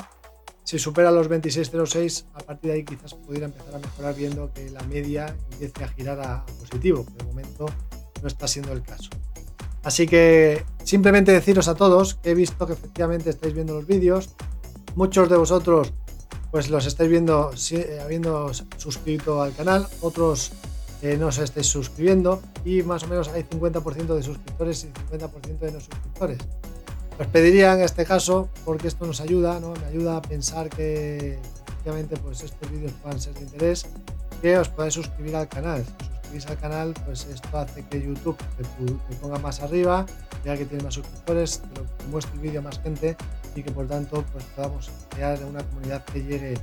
si 0.64 0.80
supera 0.80 1.12
los 1.12 1.30
26.06, 1.30 2.26
a 2.34 2.40
partir 2.40 2.72
de 2.72 2.78
ahí 2.78 2.86
quizás 2.86 3.14
pudiera 3.14 3.46
empezar 3.46 3.76
a 3.76 3.80
mejorar 3.80 4.16
viendo 4.16 4.52
que 4.54 4.70
la 4.70 4.82
media 4.84 5.36
empiece 5.52 5.84
a 5.84 5.88
girar 5.90 6.20
a, 6.22 6.46
positivo, 6.46 7.06
pero 7.06 7.18
de 7.18 7.24
momento 7.26 7.66
no 8.22 8.28
está 8.28 8.48
siendo 8.48 8.72
el 8.72 8.82
caso. 8.82 9.10
Así 9.84 10.08
que 10.08 10.64
simplemente 10.84 11.32
deciros 11.32 11.68
a 11.68 11.76
todos 11.76 12.16
que 12.16 12.32
he 12.32 12.36
visto 12.36 12.66
que 12.66 12.74
efectivamente 12.74 13.30
estáis 13.30 13.54
viendo 13.54 13.74
los 13.74 13.86
vídeos. 13.86 14.30
Muchos 14.96 15.30
de 15.30 15.38
vosotros 15.38 15.92
pues 16.52 16.70
los 16.70 16.86
estáis 16.86 17.10
viendo 17.10 17.52
eh, 17.72 18.00
habiendo 18.02 18.52
suscrito 18.78 19.42
al 19.42 19.56
canal, 19.56 19.88
otros 20.02 20.52
eh, 21.02 21.18
no 21.18 21.28
os 21.28 21.40
estáis 21.40 21.66
suscribiendo 21.66 22.42
y 22.64 22.84
más 22.84 23.04
o 23.04 23.08
menos 23.08 23.28
hay 23.28 23.44
50% 23.44 24.16
de 24.16 24.24
suscriptores 24.24 24.84
y 24.86 24.88
50% 25.18 25.60
de 25.60 25.72
no 25.72 25.80
suscriptores. 25.80 26.38
Os 27.20 27.28
pediría 27.28 27.74
en 27.74 27.82
este 27.82 28.06
caso, 28.06 28.50
porque 28.66 28.88
esto 28.88 29.06
nos 29.06 29.22
ayuda, 29.22 29.60
¿no? 29.60 29.74
me 29.74 29.86
ayuda 29.86 30.18
a 30.18 30.22
pensar 30.22 30.70
que 30.70 31.38
efectivamente 31.68 32.18
pues, 32.18 32.42
estos 32.42 32.72
vídeos 32.72 32.92
puedan 33.04 33.20
ser 33.20 33.36
de 33.36 33.42
interés, 33.42 33.86
que 34.42 34.58
os 34.58 34.68
podáis 34.70 34.96
suscribir 34.96 35.36
al 35.36 35.48
canal. 35.48 35.86
Si 35.86 35.92
os 35.92 36.10
suscribís 36.10 36.46
al 36.48 36.58
canal, 36.58 36.94
pues 37.06 37.26
esto 37.26 37.58
hace 37.58 37.86
que 37.86 38.02
YouTube 38.02 38.38
te, 38.58 39.16
ponga 39.22 39.38
más 39.38 39.62
arriba, 39.62 40.06
ya 40.44 40.58
que 40.58 40.66
tiene 40.66 40.84
más 40.84 40.96
suscriptores, 40.96 41.62
te 41.98 42.06
muestre 42.08 42.34
el 42.34 42.40
vídeo 42.40 42.60
a 42.62 42.64
más 42.64 42.80
gente 42.80 43.16
y 43.56 43.62
que 43.62 43.72
por 43.72 43.88
tanto 43.88 44.26
pues, 44.34 44.44
podamos 44.56 44.90
crear 45.10 45.44
una 45.46 45.64
comunidad 45.64 46.04
que 46.06 46.24
llegue, 46.24 46.56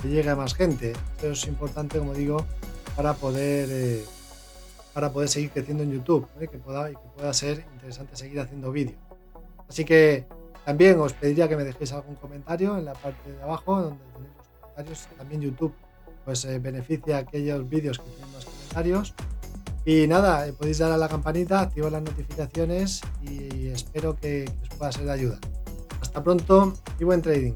que 0.00 0.08
llegue 0.08 0.30
a 0.30 0.36
más 0.36 0.54
gente. 0.54 0.92
Esto 1.16 1.32
es 1.32 1.46
importante, 1.46 1.98
como 1.98 2.14
digo, 2.14 2.46
para 2.96 3.12
poder, 3.12 3.68
eh, 3.70 4.04
para 4.94 5.12
poder 5.12 5.28
seguir 5.28 5.50
creciendo 5.50 5.82
en 5.82 5.92
YouTube 5.92 6.26
¿eh? 6.40 6.48
que 6.48 6.56
pueda, 6.56 6.90
y 6.90 6.94
que 6.94 7.08
pueda 7.14 7.34
ser 7.34 7.66
interesante 7.74 8.16
seguir 8.16 8.40
haciendo 8.40 8.72
vídeos. 8.72 9.07
Así 9.68 9.84
que 9.84 10.26
también 10.64 10.98
os 11.00 11.12
pediría 11.12 11.48
que 11.48 11.56
me 11.56 11.64
dejéis 11.64 11.92
algún 11.92 12.16
comentario 12.16 12.76
en 12.76 12.84
la 12.84 12.94
parte 12.94 13.32
de 13.32 13.42
abajo 13.42 13.80
donde 13.80 14.04
tenéis 14.12 14.32
los 14.36 14.46
comentarios. 14.60 15.08
También 15.16 15.40
YouTube 15.40 15.74
pues 16.24 16.44
eh, 16.44 16.58
beneficia 16.58 17.18
aquellos 17.18 17.66
vídeos 17.68 17.98
que 17.98 18.10
tienen 18.10 18.32
más 18.34 18.44
comentarios. 18.44 19.14
Y 19.86 20.06
nada, 20.06 20.46
eh, 20.46 20.52
podéis 20.52 20.76
dar 20.76 20.92
a 20.92 20.98
la 20.98 21.08
campanita, 21.08 21.60
activar 21.60 21.92
las 21.92 22.02
notificaciones 22.02 23.00
y 23.22 23.68
espero 23.68 24.14
que 24.14 24.44
os 24.62 24.68
pueda 24.76 24.92
ser 24.92 25.04
de 25.04 25.12
ayuda. 25.12 25.38
Hasta 26.02 26.22
pronto 26.22 26.74
y 27.00 27.04
buen 27.04 27.22
trading. 27.22 27.54